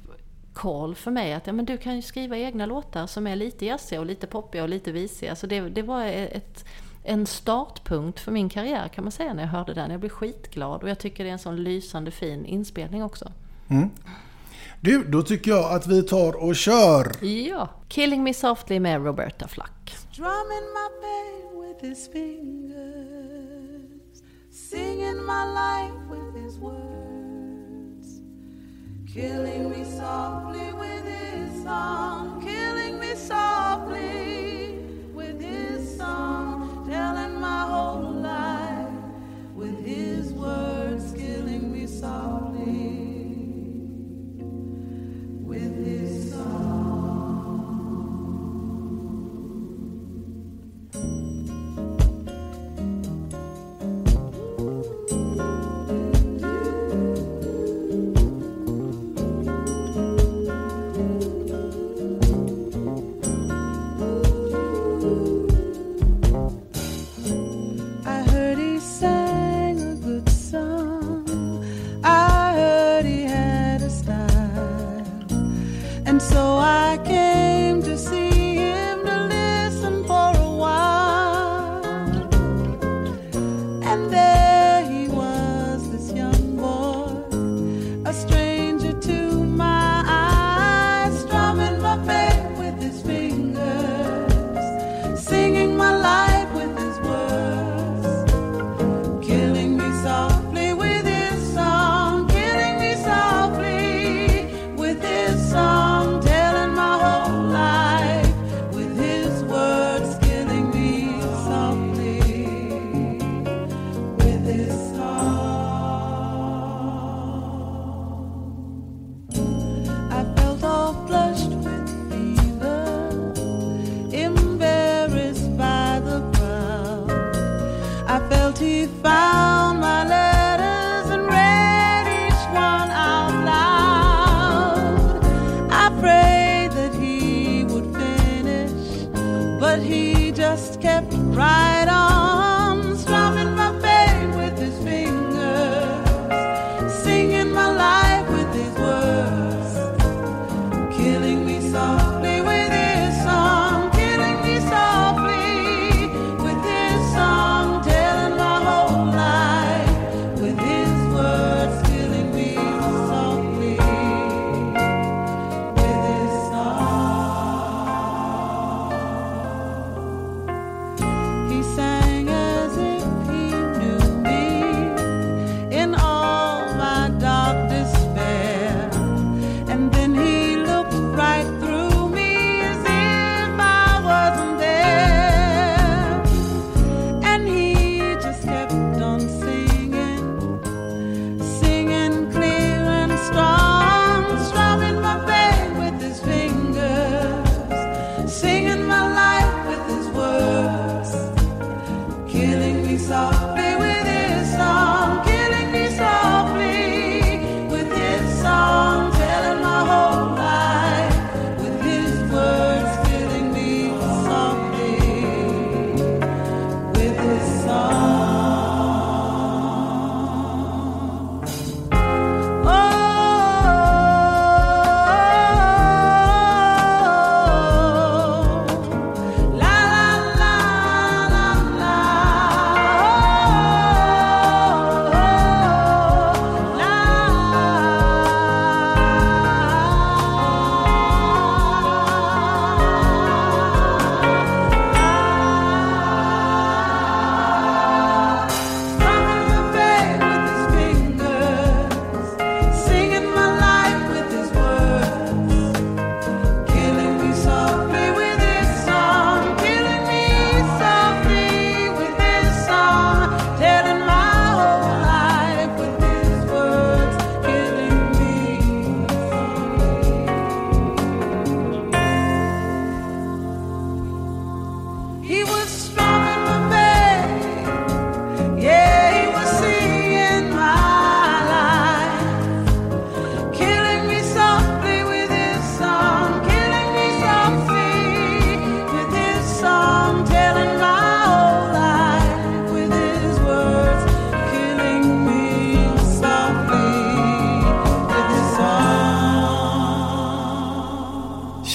call 0.53 0.95
för 0.95 1.11
mig 1.11 1.33
att 1.33 1.47
ja, 1.47 1.53
men 1.53 1.65
du 1.65 1.77
kan 1.77 1.95
ju 1.95 2.01
skriva 2.01 2.37
egna 2.37 2.65
låtar 2.65 3.07
som 3.07 3.27
är 3.27 3.35
lite 3.35 3.65
jazziga 3.65 3.99
och 3.99 4.05
lite 4.05 4.27
poppiga 4.27 4.63
och 4.63 4.69
lite 4.69 4.91
visiga. 4.91 5.35
Så 5.35 5.47
det, 5.47 5.61
det 5.61 5.81
var 5.81 6.05
ett, 6.05 6.65
en 7.03 7.25
startpunkt 7.25 8.19
för 8.19 8.31
min 8.31 8.49
karriär 8.49 8.87
kan 8.87 9.03
man 9.03 9.11
säga 9.11 9.33
när 9.33 9.43
jag 9.43 9.49
hörde 9.49 9.73
den. 9.73 9.91
Jag 9.91 9.99
blev 9.99 10.09
skitglad 10.09 10.83
och 10.83 10.89
jag 10.89 10.99
tycker 10.99 11.23
det 11.23 11.29
är 11.29 11.33
en 11.33 11.39
sån 11.39 11.63
lysande 11.63 12.11
fin 12.11 12.45
inspelning 12.45 13.03
också. 13.03 13.31
Mm. 13.69 13.89
Du, 14.81 15.03
då 15.03 15.21
tycker 15.21 15.51
jag 15.51 15.73
att 15.73 15.87
vi 15.87 16.03
tar 16.03 16.43
och 16.43 16.55
kör! 16.55 17.25
Ja, 17.25 17.69
Killing 17.87 18.23
Me 18.23 18.33
Softly 18.33 18.79
med 18.79 19.05
Roberta 19.05 19.47
Flack. 19.47 19.95
Strumming 20.11 20.65
my 20.73 20.89
pain 21.01 21.61
with 21.61 21.85
his 21.89 22.09
fingers 22.11 23.43
Singing 24.51 25.25
my 25.25 25.45
life 25.45 26.09
with 26.09 26.43
his 26.43 26.57
words 26.57 27.02
Killing 29.13 29.69
me 29.69 29.83
softly 29.83 30.73
with 30.73 31.05
his 31.05 31.63
song. 31.63 32.41
Killing 32.41 32.99
me 32.99 33.13
softly 33.13 34.22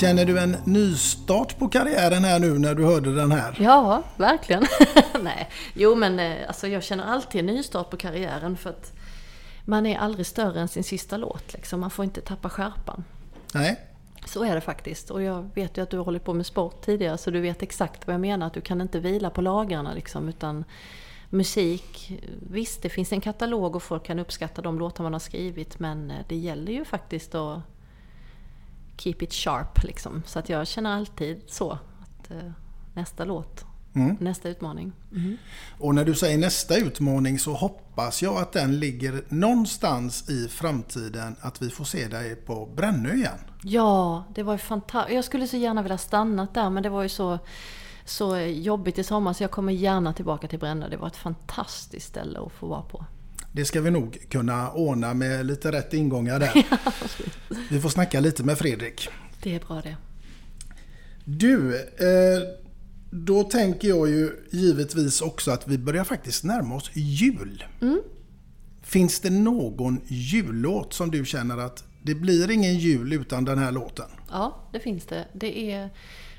Känner 0.00 0.24
du 0.24 0.38
en 0.38 0.56
nystart 0.64 1.58
på 1.58 1.68
karriären 1.68 2.24
här 2.24 2.38
nu 2.38 2.58
när 2.58 2.74
du 2.74 2.84
hörde 2.84 3.14
den 3.14 3.32
här? 3.32 3.56
Ja, 3.60 4.02
verkligen. 4.16 4.66
Nej, 5.22 5.48
jo 5.74 5.94
men 5.94 6.20
eh, 6.20 6.36
alltså, 6.46 6.68
jag 6.68 6.82
känner 6.82 7.04
alltid 7.04 7.38
en 7.38 7.46
nystart 7.46 7.90
på 7.90 7.96
karriären 7.96 8.56
för 8.56 8.70
att 8.70 8.92
man 9.64 9.86
är 9.86 9.98
aldrig 9.98 10.26
större 10.26 10.60
än 10.60 10.68
sin 10.68 10.84
sista 10.84 11.16
låt. 11.16 11.52
Liksom. 11.52 11.80
Man 11.80 11.90
får 11.90 12.04
inte 12.04 12.20
tappa 12.20 12.50
skärpan. 12.50 13.04
Nej. 13.54 13.80
Så 14.26 14.44
är 14.44 14.54
det 14.54 14.60
faktiskt. 14.60 15.10
Och 15.10 15.22
jag 15.22 15.50
vet 15.54 15.78
ju 15.78 15.82
att 15.82 15.90
du 15.90 15.96
har 15.96 16.04
hållit 16.04 16.24
på 16.24 16.34
med 16.34 16.46
sport 16.46 16.82
tidigare 16.84 17.18
så 17.18 17.30
du 17.30 17.40
vet 17.40 17.62
exakt 17.62 18.06
vad 18.06 18.14
jag 18.14 18.20
menar. 18.20 18.46
Att 18.46 18.54
du 18.54 18.60
kan 18.60 18.80
inte 18.80 19.00
vila 19.00 19.30
på 19.30 19.40
lagrarna 19.40 19.94
liksom, 19.94 20.28
utan 20.28 20.64
musik, 21.30 22.12
visst 22.50 22.82
det 22.82 22.88
finns 22.88 23.12
en 23.12 23.20
katalog 23.20 23.76
och 23.76 23.82
folk 23.82 24.04
kan 24.04 24.18
uppskatta 24.18 24.62
de 24.62 24.78
låtar 24.78 25.04
man 25.04 25.12
har 25.12 25.20
skrivit 25.20 25.78
men 25.78 26.10
eh, 26.10 26.16
det 26.28 26.36
gäller 26.36 26.72
ju 26.72 26.84
faktiskt 26.84 27.34
att 27.34 27.60
keep 28.98 29.16
it 29.20 29.32
sharp 29.32 29.84
liksom. 29.84 30.22
Så 30.26 30.38
att 30.38 30.48
jag 30.48 30.66
känner 30.66 30.96
alltid 30.96 31.42
så. 31.46 31.72
Att, 31.72 32.30
eh, 32.30 32.50
nästa 32.94 33.24
låt, 33.24 33.64
Mm. 33.94 34.16
nästa 34.20 34.48
utmaning. 34.48 34.92
Mhm. 35.10 35.36
Och 35.78 35.94
när 35.94 36.04
du 36.04 36.14
säger 36.14 36.38
nästa 36.38 36.76
utmaning 36.76 37.38
så 37.38 37.52
hoppas 37.54 38.22
jag 38.22 38.36
att 38.36 38.52
den 38.52 38.78
ligger 38.78 39.24
någonstans 39.28 40.30
i 40.30 40.48
framtiden 40.48 41.36
att 41.40 41.62
vi 41.62 41.70
får 41.70 41.84
se 41.84 42.08
dig 42.08 42.36
på 42.36 42.66
Brännö 42.76 43.12
igen. 43.14 43.38
Ja, 43.62 44.24
det 44.34 44.42
var 44.42 44.52
ju 44.52 44.58
fantastiskt. 44.58 45.14
Jag 45.14 45.24
skulle 45.24 45.46
så 45.46 45.56
gärna 45.56 45.82
vilja 45.82 45.98
stanna 45.98 46.48
där 46.54 46.70
men 46.70 46.82
det 46.82 46.88
var 46.88 47.02
ju 47.02 47.08
så, 47.08 47.38
så 48.04 48.36
jobbigt 48.38 48.98
i 48.98 49.04
sommar 49.04 49.32
så 49.32 49.42
jag 49.42 49.50
kommer 49.50 49.72
gärna 49.72 50.12
tillbaka 50.12 50.48
till 50.48 50.58
Brännö. 50.58 50.88
Det 50.88 50.96
var 50.96 51.06
ett 51.06 51.16
fantastiskt 51.16 52.08
ställe 52.08 52.40
att 52.40 52.52
få 52.52 52.66
vara 52.66 52.82
på. 52.82 53.04
Det 53.58 53.64
ska 53.64 53.80
vi 53.80 53.90
nog 53.90 54.18
kunna 54.30 54.72
ordna 54.72 55.14
med 55.14 55.46
lite 55.46 55.72
rätt 55.72 55.94
ingångar 55.94 56.40
där. 56.40 56.66
Vi 57.70 57.80
får 57.80 57.88
snacka 57.88 58.20
lite 58.20 58.44
med 58.44 58.58
Fredrik. 58.58 59.08
Det 59.42 59.54
är 59.54 59.60
bra 59.60 59.80
det. 59.80 59.96
Du, 61.24 61.76
eh, 61.76 62.42
då 63.10 63.44
tänker 63.44 63.88
jag 63.88 64.08
ju 64.08 64.30
givetvis 64.50 65.20
också 65.20 65.50
att 65.50 65.68
vi 65.68 65.78
börjar 65.78 66.04
faktiskt 66.04 66.44
närma 66.44 66.74
oss 66.74 66.90
jul. 66.94 67.64
Mm. 67.80 68.00
Finns 68.82 69.20
det 69.20 69.30
någon 69.30 70.00
jullåt 70.06 70.92
som 70.92 71.10
du 71.10 71.24
känner 71.24 71.58
att 71.58 71.84
det 72.02 72.14
blir 72.14 72.50
ingen 72.50 72.78
jul 72.78 73.12
utan 73.12 73.44
den 73.44 73.58
här 73.58 73.72
låten? 73.72 74.08
Ja, 74.30 74.68
det 74.72 74.80
finns 74.80 75.06
det. 75.06 75.28
Det 75.32 75.72
är 75.72 75.90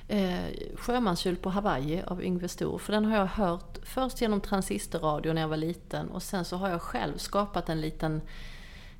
eh, 0.09 0.75
Sjömanskjol 0.75 1.35
på 1.35 1.49
Hawaii 1.49 2.01
av 2.07 2.23
Yngve 2.23 2.47
Stor. 2.47 2.77
För 2.77 2.93
den 2.93 3.05
har 3.05 3.17
jag 3.17 3.25
hört 3.25 3.77
först 3.83 4.21
genom 4.21 4.41
transistorradio 4.41 5.33
när 5.33 5.41
jag 5.41 5.47
var 5.47 5.57
liten 5.57 6.09
och 6.09 6.23
sen 6.23 6.45
så 6.45 6.57
har 6.57 6.69
jag 6.69 6.81
själv 6.81 7.17
skapat 7.17 7.69
en 7.69 7.81
liten 7.81 8.21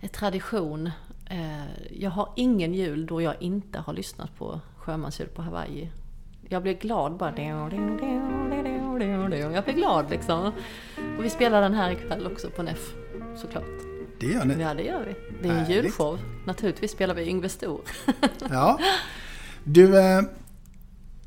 eh, 0.01 0.09
tradition. 0.09 0.91
Eh, 1.29 1.91
jag 1.91 2.09
har 2.09 2.29
ingen 2.35 2.73
jul 2.73 3.05
då 3.05 3.21
jag 3.21 3.41
inte 3.41 3.79
har 3.79 3.93
lyssnat 3.93 4.37
på 4.37 4.59
Sjömanskjol 4.77 5.27
på 5.27 5.41
Hawaii. 5.41 5.91
Jag 6.49 6.61
blir 6.61 6.73
glad 6.73 7.17
bara. 7.17 7.41
Jag 7.41 7.69
blir 9.63 9.73
glad 9.73 10.09
liksom. 10.09 10.51
Och 11.17 11.23
vi 11.23 11.29
spelar 11.29 11.61
den 11.61 11.73
här 11.73 11.91
ikväll 11.91 12.27
också 12.27 12.49
på 12.49 12.63
NEF 12.63 12.93
såklart. 13.37 13.63
Det 14.19 14.25
gör 14.25 14.45
ni. 14.45 14.61
Ja 14.61 14.73
det 14.73 14.83
gör 14.83 15.05
vi. 15.05 15.15
Det 15.41 15.47
är 15.47 15.51
en 15.51 15.57
Härligt. 15.59 15.85
julshow. 15.85 16.19
Naturligtvis 16.45 16.91
spelar 16.91 17.15
vi 17.15 17.29
Yngve 17.29 17.49
Stor. 17.49 17.81
Ja. 18.49 18.79
Du, 19.63 19.99
eh, 19.99 20.21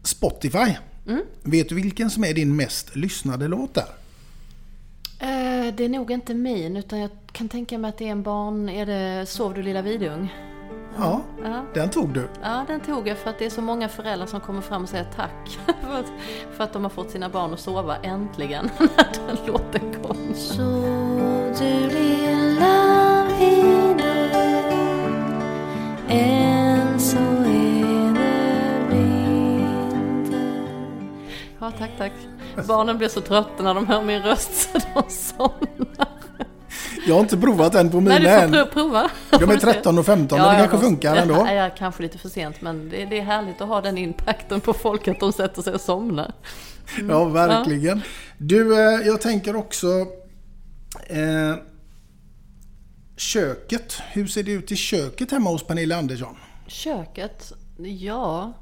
Spotify. 0.03 0.77
Mm. 1.09 1.23
Vet 1.43 1.69
du 1.69 1.75
vilken 1.75 2.11
som 2.11 2.25
är 2.25 2.35
din 2.35 2.57
mest 2.57 2.97
lyssnade 2.97 3.49
låt 3.49 3.75
där? 3.75 3.85
Eh, 5.19 5.75
det 5.75 5.85
är 5.85 5.89
nog 5.89 6.11
inte 6.11 6.35
min, 6.35 6.77
utan 6.77 6.99
jag 6.99 7.11
kan 7.33 7.49
tänka 7.49 7.79
mig 7.79 7.89
att 7.89 7.99
det 7.99 8.07
är 8.09 8.13
en 8.13 8.23
barn... 8.23 8.69
Är 8.69 8.87
det 8.87 9.27
Sov 9.27 9.55
du 9.55 9.63
lilla 9.63 9.83
vidung? 9.83 10.35
Ja, 10.99 11.21
Ja. 11.45 11.65
den 11.75 11.91
tog 11.91 12.15
du. 12.15 12.29
Ja, 12.43 12.65
den 12.69 12.81
tog 12.81 13.09
jag 13.09 13.19
för 13.19 13.31
att 13.31 13.39
det 13.39 13.47
är 13.47 13.51
så 13.51 13.61
många 13.63 13.89
föräldrar 13.89 14.27
som 14.27 14.41
kommer 14.41 14.61
fram 14.61 14.83
och 14.83 14.89
säger 14.89 15.07
tack 15.17 15.59
för 15.83 15.99
att, 16.01 16.07
för 16.57 16.65
att 16.65 16.73
de 16.73 16.83
har 16.83 16.91
fått 16.91 17.11
sina 17.11 17.29
barn 17.29 17.53
att 17.55 17.61
sova 17.61 17.97
äntligen 17.97 18.71
när 18.79 19.27
den 19.27 19.47
låten 19.47 20.03
kom. 20.03 20.35
Sov 20.35 21.55
du 21.59 21.89
lilla 21.89 23.27
vidung, 23.39 24.01
Ja, 31.63 31.71
tack, 31.79 31.91
tack. 31.99 32.13
Barnen 32.67 32.99
blir 32.99 33.09
så 33.09 33.21
trötta 33.21 33.63
när 33.63 33.75
de 33.75 33.87
hör 33.87 34.03
min 34.03 34.23
röst 34.23 34.55
så 34.55 34.79
de 34.95 35.03
somnar. 35.11 36.09
Jag 37.07 37.15
har 37.15 37.21
inte 37.21 37.37
provat 37.37 37.73
den 37.73 37.91
på 37.91 38.01
mina 38.01 38.19
Nej, 38.19 38.49
du 38.49 38.59
får 38.59 38.65
prova. 38.65 39.11
De 39.31 39.51
är 39.51 39.55
du 39.55 39.61
se. 39.61 39.73
13 39.73 39.99
och 39.99 40.07
15, 40.07 40.39
men 40.39 40.49
det 40.49 40.55
kanske 40.57 40.77
måste- 40.77 40.87
funkar 40.87 41.17
ändå. 41.17 41.35
Ja, 41.35 41.53
ja, 41.53 41.71
kanske 41.79 42.03
lite 42.03 42.19
för 42.19 42.29
sent, 42.29 42.61
men 42.61 42.89
det, 42.89 43.05
det 43.05 43.19
är 43.19 43.23
härligt 43.23 43.61
att 43.61 43.69
ha 43.69 43.81
den 43.81 43.99
impacten 43.99 44.61
på 44.61 44.73
folk 44.73 45.09
att 45.09 45.21
de 45.21 45.33
sätter 45.33 45.63
sig 45.63 45.75
och 45.75 45.81
somnar. 45.81 46.33
Mm. 46.99 47.11
Ja, 47.11 47.25
verkligen. 47.25 48.03
Du, 48.39 48.73
eh, 48.75 49.07
jag 49.07 49.21
tänker 49.21 49.57
också... 49.57 49.87
Eh, 51.07 51.57
köket. 53.17 54.03
Hur 54.13 54.27
ser 54.27 54.43
det 54.43 54.53
ut 54.53 54.73
i 54.73 54.77
köket 54.77 55.31
hemma 55.31 55.51
hos 55.51 55.67
Pernilla 55.67 55.97
Andersson? 55.97 56.37
Köket? 56.67 57.53
Ja. 57.79 58.53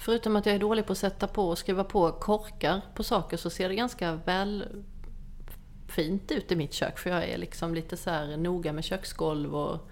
Förutom 0.00 0.36
att 0.36 0.46
jag 0.46 0.54
är 0.54 0.58
dålig 0.58 0.86
på 0.86 0.92
att 0.92 0.98
sätta 0.98 1.26
på 1.26 1.48
och 1.48 1.58
skruva 1.58 1.84
på 1.84 2.12
korkar 2.12 2.80
på 2.94 3.02
saker 3.02 3.36
så 3.36 3.50
ser 3.50 3.68
det 3.68 3.74
ganska 3.74 4.14
väl 4.14 4.64
fint 5.88 6.30
ut 6.30 6.52
i 6.52 6.56
mitt 6.56 6.72
kök. 6.72 6.98
För 6.98 7.10
jag 7.10 7.24
är 7.24 7.38
liksom 7.38 7.74
lite 7.74 7.96
så 7.96 8.10
här 8.10 8.36
noga 8.36 8.72
med 8.72 8.84
köksgolv 8.84 9.56
och... 9.56 9.90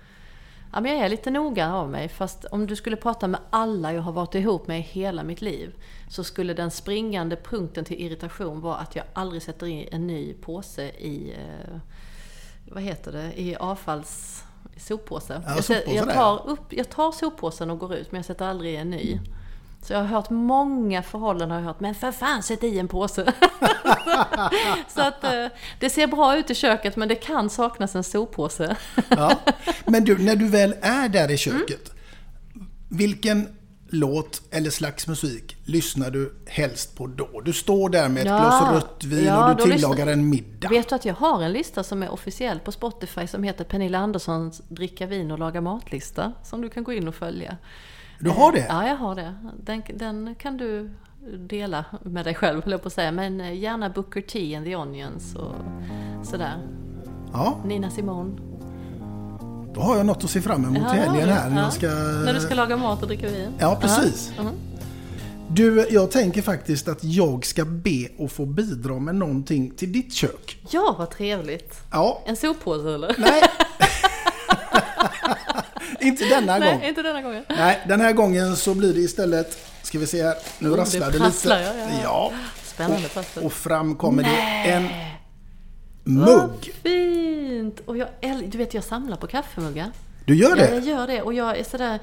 Ja, 0.73 0.81
men 0.81 0.93
jag 0.97 1.05
är 1.05 1.09
lite 1.09 1.31
noga 1.31 1.73
av 1.73 1.91
mig. 1.91 2.09
Fast 2.09 2.45
om 2.45 2.67
du 2.67 2.77
skulle 2.77 2.97
prata 2.97 3.29
med 3.29 3.41
alla 3.51 3.93
jag 3.93 4.03
har 4.03 4.13
varit 4.13 4.35
ihop 4.35 4.67
med 4.67 4.79
i 4.79 4.83
hela 4.83 5.23
mitt 5.23 5.41
liv 5.41 5.75
så 6.11 6.25
skulle 6.25 6.55
den 6.55 6.71
springande 6.71 7.37
punkten 7.37 7.85
till 7.85 8.01
irritation 8.01 8.61
vara 8.61 8.77
att 8.77 8.97
jag 8.97 9.05
aldrig 9.13 9.43
sätter 9.43 9.67
in 9.67 9.89
en 9.93 10.07
ny 10.07 10.35
påse 10.35 10.89
i... 10.89 11.33
Eh, 11.33 11.79
vad 12.71 12.83
heter 12.83 13.13
det? 13.13 13.41
I 13.41 13.57
avfalls... 13.57 14.45
soppåse. 14.77 15.43
Ja, 15.47 15.63
soppåse 15.63 15.95
jag, 15.95 16.15
tar 16.15 16.49
upp, 16.49 16.73
jag 16.73 16.91
tar 16.91 17.13
soppåsen 17.13 17.71
och 17.71 17.79
går 17.79 17.95
ut 17.95 18.13
men 18.13 18.19
jag 18.19 18.25
sätter 18.25 18.47
aldrig 18.47 18.75
en 18.75 18.91
ny. 18.91 19.21
Så 19.83 19.93
jag 19.93 20.01
har 20.01 20.07
hört 20.07 20.31
många 20.31 21.03
förhållanden 21.03 21.51
har 21.51 21.59
jag 21.59 21.67
hört, 21.67 21.81
men 21.81 21.95
för 21.95 22.13
fan 22.13 22.43
sätt 22.43 22.65
i 22.65 22.79
en 22.79 22.89
påse. 22.89 23.33
så 24.89 25.01
att 25.01 25.25
eh, 25.25 25.47
det 25.81 25.91
ser 25.91 26.07
bra 26.07 26.37
ut 26.37 26.51
i 26.51 26.55
köket 26.55 26.97
men 26.97 27.09
det 27.09 27.15
kan 27.15 27.51
saknas 27.51 27.95
en 27.95 28.05
soppåse. 28.05 28.77
Ja. 29.09 29.33
Men 29.87 30.05
du, 30.05 30.19
när 30.19 30.37
du 30.37 30.49
väl 30.49 30.75
är 30.83 31.09
där 31.09 31.31
i 31.31 31.37
köket. 31.37 31.93
Vilken 32.89 33.49
låt 33.91 34.43
eller 34.51 34.71
slags 34.71 35.07
musik 35.07 35.57
lyssnar 35.65 36.11
du 36.11 36.35
helst 36.47 36.97
på 36.97 37.07
då? 37.07 37.41
Du 37.45 37.53
står 37.53 37.89
där 37.89 38.09
med 38.09 38.21
ett 38.21 38.27
Ja. 38.29 38.39
glas 38.39 38.73
rött 38.73 39.05
vin 39.05 39.25
Ja, 39.25 39.51
och 39.51 39.57
du 39.57 39.63
tillagar 39.63 39.95
lyssnar- 39.97 40.13
en 40.13 40.29
middag. 40.31 40.69
Vet 40.69 40.89
du 40.89 40.95
att 40.95 41.05
jag 41.05 41.15
har 41.15 41.43
en 41.43 41.53
lista 41.53 41.85
som 41.85 42.03
är 42.03 42.11
officiell 42.11 42.59
på 42.61 42.73
Spotify 42.73 43.27
som 43.27 43.43
heter 43.43 43.65
Pernilla 43.65 43.99
Anderssons 43.99 44.63
dricka 44.69 45.07
vin 45.07 45.31
och 45.31 45.39
laga 45.39 45.61
matlista. 45.61 46.33
Som 46.45 46.61
du 46.61 46.71
kan 46.71 46.85
gå 46.85 46.93
in 46.93 47.09
och 47.09 47.15
följa. 47.15 47.57
Du 48.19 48.31
har 48.31 48.53
det? 48.53 48.67
Ja, 48.69 48.89
jag 48.89 48.97
har 48.97 49.15
det. 49.15 49.35
Den, 49.63 49.83
den 49.95 50.35
kan 50.35 50.57
du 50.57 50.91
dela 51.39 51.85
med 52.05 52.25
dig 52.27 52.35
själv, 52.35 52.63
höll 52.65 52.73
jag 52.73 52.83
på 52.83 52.87
att 52.87 52.93
säga. 52.95 53.13
Men 53.13 53.41
eh, 53.41 53.53
gärna 53.59 53.91
Booker 53.91 54.21
T 54.21 54.55
and 54.55 54.67
the 54.67 54.77
Onions 54.77 55.35
och 55.35 55.53
sådär. 56.27 56.57
Ja, 57.33 57.59
Nina 57.65 57.91
Simone. 57.91 58.31
då 59.75 59.81
har 59.81 59.97
jag 59.97 60.07
något 60.07 60.25
att 60.25 60.31
se 60.31 60.41
fram 60.41 60.65
emot 60.65 60.83
Ja, 60.83 60.89
helgen 60.89 61.29
här. 61.29 61.51
När 61.51 61.57
Ja. 61.57 61.63
jag 61.63 61.73
ska... 61.73 61.87
När 62.25 62.35
du 62.35 62.41
ska 62.41 62.55
laga 62.55 62.77
mat 62.77 63.03
och 63.03 63.09
dricka 63.09 63.29
vin. 63.29 63.51
Ja, 63.59 63.79
precis. 63.81 64.33
Ja. 64.37 64.43
Mhm. 64.43 64.53
Du, 65.51 65.87
jag 65.91 66.11
tänker 66.11 66.43
faktiskt 66.43 66.89
att 66.89 67.05
jag 67.05 67.47
ska 67.47 67.65
be 67.65 68.09
att 68.25 68.33
få 68.33 68.47
bidra 68.47 68.99
med 68.99 69.15
någonting 69.15 69.71
till 69.71 69.93
ditt 69.93 70.13
kök. 70.13 70.59
Ja, 70.71 70.95
vad 70.99 71.11
trevligt. 71.11 71.81
Ja, 71.93 72.23
En 72.27 72.37
soppåse 72.37 72.95
eller? 72.95 73.15
nej. 73.19 73.43
Inte 76.07 76.25
denna 76.25 76.59
gång. 76.59 76.79
Nej, 76.79 76.89
inte 76.89 77.03
denna 77.03 77.23
gången. 77.23 77.45
Nej, 77.49 77.79
den 77.89 78.01
här 78.01 78.13
gången 78.13 78.57
så 78.57 78.75
blir 78.75 78.95
det 78.95 79.01
istället, 79.01 79.59
ska 79.83 79.99
vi 79.99 80.07
se 80.07 80.23
här, 80.23 80.35
nu 80.59 80.71
Oh, 80.71 80.77
rasslar 80.77 81.11
det 81.11 81.19
prasslar, 81.19 81.59
lite. 81.59 81.73
ja, 81.79 81.85
ja. 81.91 82.01
Ja, 82.03 82.33
Spännande 82.63 83.09
prassel. 83.09 83.45
och 83.45 83.53
fram 83.53 83.95
kommer 83.97 84.23
det 84.23 84.71
en 84.71 84.89
Vad 86.05 86.27
mugg. 86.27 86.73
fint! 86.83 87.81
Och 87.87 87.97
jag, 87.97 88.09
du 88.47 88.59
vet, 88.59 88.75
jag 88.75 88.85
samlar 88.85 89.17
på 89.17 89.27
kaffemuggar. 89.27 89.91
Du 90.25 90.35
gör 90.37 90.49
Ja, 90.51 90.57
det? 90.57 90.75
jag 90.75 90.85
gör 90.85 91.07
det. 91.07 91.23
Och 91.23 91.35
jag 91.35 91.59
är 91.59 91.65
sådär... 91.65 91.99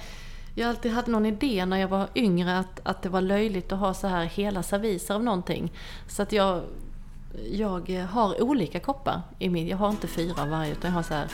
Jag 0.57 0.69
alltid 0.69 0.91
hade 0.91 1.11
någon 1.11 1.25
idé 1.25 1.65
när 1.65 1.77
jag 1.77 1.87
var 1.87 2.07
yngre 2.15 2.59
att, 2.59 2.79
att 2.83 3.01
det 3.01 3.09
var 3.09 3.21
löjligt 3.21 3.71
att 3.71 3.79
ha 3.79 3.93
så 3.93 4.07
här 4.07 4.25
hela 4.25 4.63
serviser 4.63 5.13
av 5.13 5.23
någonting. 5.23 5.71
Så 6.07 6.21
att 6.21 6.31
jag, 6.31 6.61
jag 7.51 7.89
eh, 7.89 8.05
har 8.05 8.41
olika 8.41 8.79
koppar 8.79 9.21
i 9.39 9.49
min. 9.49 9.67
Jag 9.67 9.77
har 9.77 9.89
inte 9.89 10.07
fyra 10.07 10.41
av 10.41 10.49
varje 10.49 10.71
utan 10.71 10.89
jag 10.89 10.95
har 10.95 11.03
så 11.03 11.13
här 11.13 11.31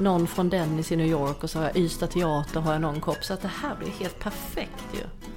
någon 0.00 0.26
från 0.26 0.48
Dennis 0.48 0.92
i 0.92 0.96
New 0.96 1.06
York 1.06 1.44
och 1.44 1.50
så 1.50 1.58
har 1.58 1.66
jag 1.66 1.76
Ystad 1.76 2.06
Teater 2.06 2.60
har 2.60 2.72
jag 2.72 2.80
någon 2.80 3.00
kopp. 3.00 3.24
Så 3.24 3.34
att 3.34 3.42
det 3.42 3.50
här 3.62 3.76
blir 3.76 3.88
helt 3.88 4.18
perfekt 4.18 4.84
ju. 4.92 5.28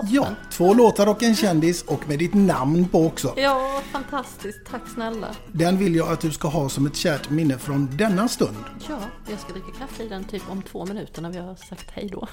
Toppen. 0.00 0.14
Ja, 0.14 0.26
två 0.50 0.74
låtar 0.74 1.06
och 1.06 1.22
en 1.22 1.36
kändis 1.36 1.82
och 1.82 2.08
med 2.08 2.18
ditt 2.18 2.34
namn 2.34 2.88
på 2.88 3.06
också. 3.06 3.32
Ja, 3.36 3.82
fantastiskt. 3.92 4.58
Tack 4.70 4.82
snälla. 4.94 5.26
Den 5.52 5.78
vill 5.78 5.94
jag 5.94 6.08
att 6.12 6.20
du 6.20 6.30
ska 6.30 6.48
ha 6.48 6.68
som 6.68 6.86
ett 6.86 6.96
kärt 6.96 7.30
minne 7.30 7.58
från 7.58 7.88
denna 7.96 8.28
stund. 8.28 8.56
Ja, 8.88 8.98
jag 9.30 9.40
ska 9.40 9.52
dricka 9.52 9.66
kaffe 9.78 10.02
i 10.02 10.08
den 10.08 10.24
typ 10.24 10.42
om 10.50 10.62
två 10.62 10.86
minuter 10.86 11.22
när 11.22 11.30
vi 11.30 11.38
har 11.38 11.54
sagt 11.54 11.90
hej 11.92 12.08
då. 12.12 12.28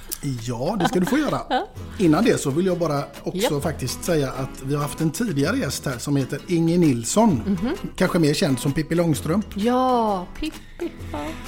Ja, 0.47 0.75
det 0.79 0.87
ska 0.87 0.99
du 0.99 1.05
få 1.05 1.17
göra. 1.17 1.41
Ja. 1.49 1.67
Innan 1.99 2.23
det 2.23 2.41
så 2.41 2.49
vill 2.49 2.65
jag 2.65 2.79
bara 2.79 3.03
också 3.23 3.53
Japp. 3.53 3.63
faktiskt 3.63 4.03
säga 4.03 4.31
att 4.31 4.61
vi 4.63 4.75
har 4.75 4.81
haft 4.81 5.01
en 5.01 5.11
tidigare 5.11 5.57
gäst 5.57 5.85
här 5.85 5.97
som 5.97 6.15
heter 6.15 6.39
Inge 6.47 6.77
Nilsson. 6.77 7.29
Mhm. 7.61 7.75
Kanske 7.95 8.19
mer 8.19 8.33
känd 8.33 8.59
som 8.59 8.71
Pippi 8.71 8.95
Långstrump. 8.95 9.45
Ja, 9.55 10.25
Pippi. 10.39 10.91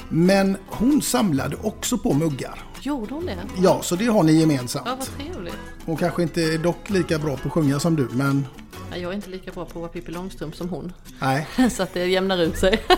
Men 0.08 0.56
hon 0.66 1.02
samlade 1.02 1.56
också 1.62 1.98
på 1.98 2.12
muggar. 2.14 2.64
Gjorde 2.82 3.14
hon 3.14 3.26
det? 3.26 3.36
Ja, 3.62 3.82
så 3.82 3.96
det 3.96 4.04
har 4.06 4.22
ni 4.22 4.32
gemensamt. 4.32 4.86
Ja, 4.86 4.96
vad 4.98 5.06
trevligt. 5.26 5.54
Hon 5.84 5.96
kanske 5.96 6.22
inte 6.22 6.42
är 6.42 6.58
dock 6.58 6.90
lika 6.90 7.18
bra 7.18 7.36
på 7.36 7.48
att 7.48 7.52
sjunga 7.52 7.80
som 7.80 7.96
du, 7.96 8.08
men 8.12 8.46
Nej, 8.90 9.00
Jag 9.02 9.10
är 9.10 9.14
inte 9.16 9.30
lika 9.30 9.50
bra 9.52 9.64
på 9.64 9.70
att 9.70 9.76
vara 9.76 9.88
Pippi 9.88 10.12
Långstrump 10.12 10.56
som 10.56 10.68
hon. 10.68 10.92
nej. 11.20 11.46
Så 11.70 11.82
att 11.82 11.94
det 11.94 12.06
jämnar 12.06 12.42
ut 12.42 12.58
sig. 12.58 12.82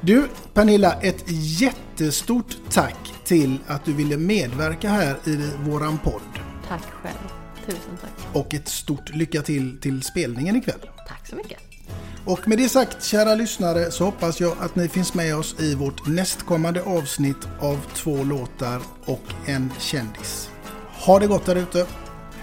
Du, 0.00 0.28
Pernilla, 0.54 0.92
ett 0.92 1.24
jättestort 1.60 2.56
tack 2.70 3.14
till 3.24 3.58
att 3.66 3.84
du 3.84 3.92
ville 3.92 4.16
medverka 4.16 4.88
här 4.88 5.16
i 5.24 5.50
våran 5.64 5.98
podd. 5.98 6.20
Tack 6.68 6.82
själv. 7.02 7.16
Tusen 7.66 7.96
tack. 8.00 8.10
Och 8.36 8.54
ett 8.54 8.68
stort 8.68 9.14
lycka 9.14 9.42
till 9.42 9.80
till 9.80 10.02
spelningen 10.02 10.56
ikväll. 10.56 10.80
Tack 11.08 11.26
så 11.28 11.36
mycket. 11.36 11.58
Och 12.26 12.48
med 12.48 12.58
det 12.58 12.68
sagt, 12.68 13.04
kära 13.04 13.34
lyssnare, 13.34 13.90
så 13.90 14.04
hoppas 14.04 14.40
jag 14.40 14.56
att 14.60 14.76
ni 14.76 14.88
finns 14.88 15.14
med 15.14 15.36
oss 15.36 15.60
i 15.60 15.74
vårt 15.74 16.06
nästkommande 16.06 16.82
avsnitt 16.82 17.48
av 17.60 17.76
två 17.94 18.24
låtar 18.24 18.80
och 19.04 19.48
en 19.48 19.72
kändis. 19.80 20.50
Ha 21.06 21.18
det 21.18 21.26
gott 21.26 21.46
där 21.46 21.56
ute. 21.56 21.86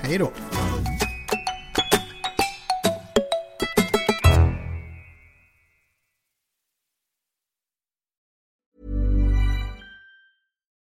Hej 0.02 0.18
då! 0.18 0.32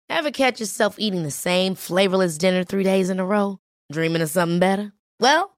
Have 0.08 0.32
catch 0.32 0.60
yourself 0.60 0.94
eating 0.98 1.22
the 1.22 1.30
same 1.30 1.74
flavorless 1.74 2.38
dinner 2.38 2.64
three 2.64 2.84
days 2.84 3.10
in 3.10 3.20
a 3.20 3.24
row? 3.24 3.58
Dreaming 3.92 4.22
of 4.22 4.30
something 4.30 4.58
better? 4.58 4.92
Well, 5.20 5.57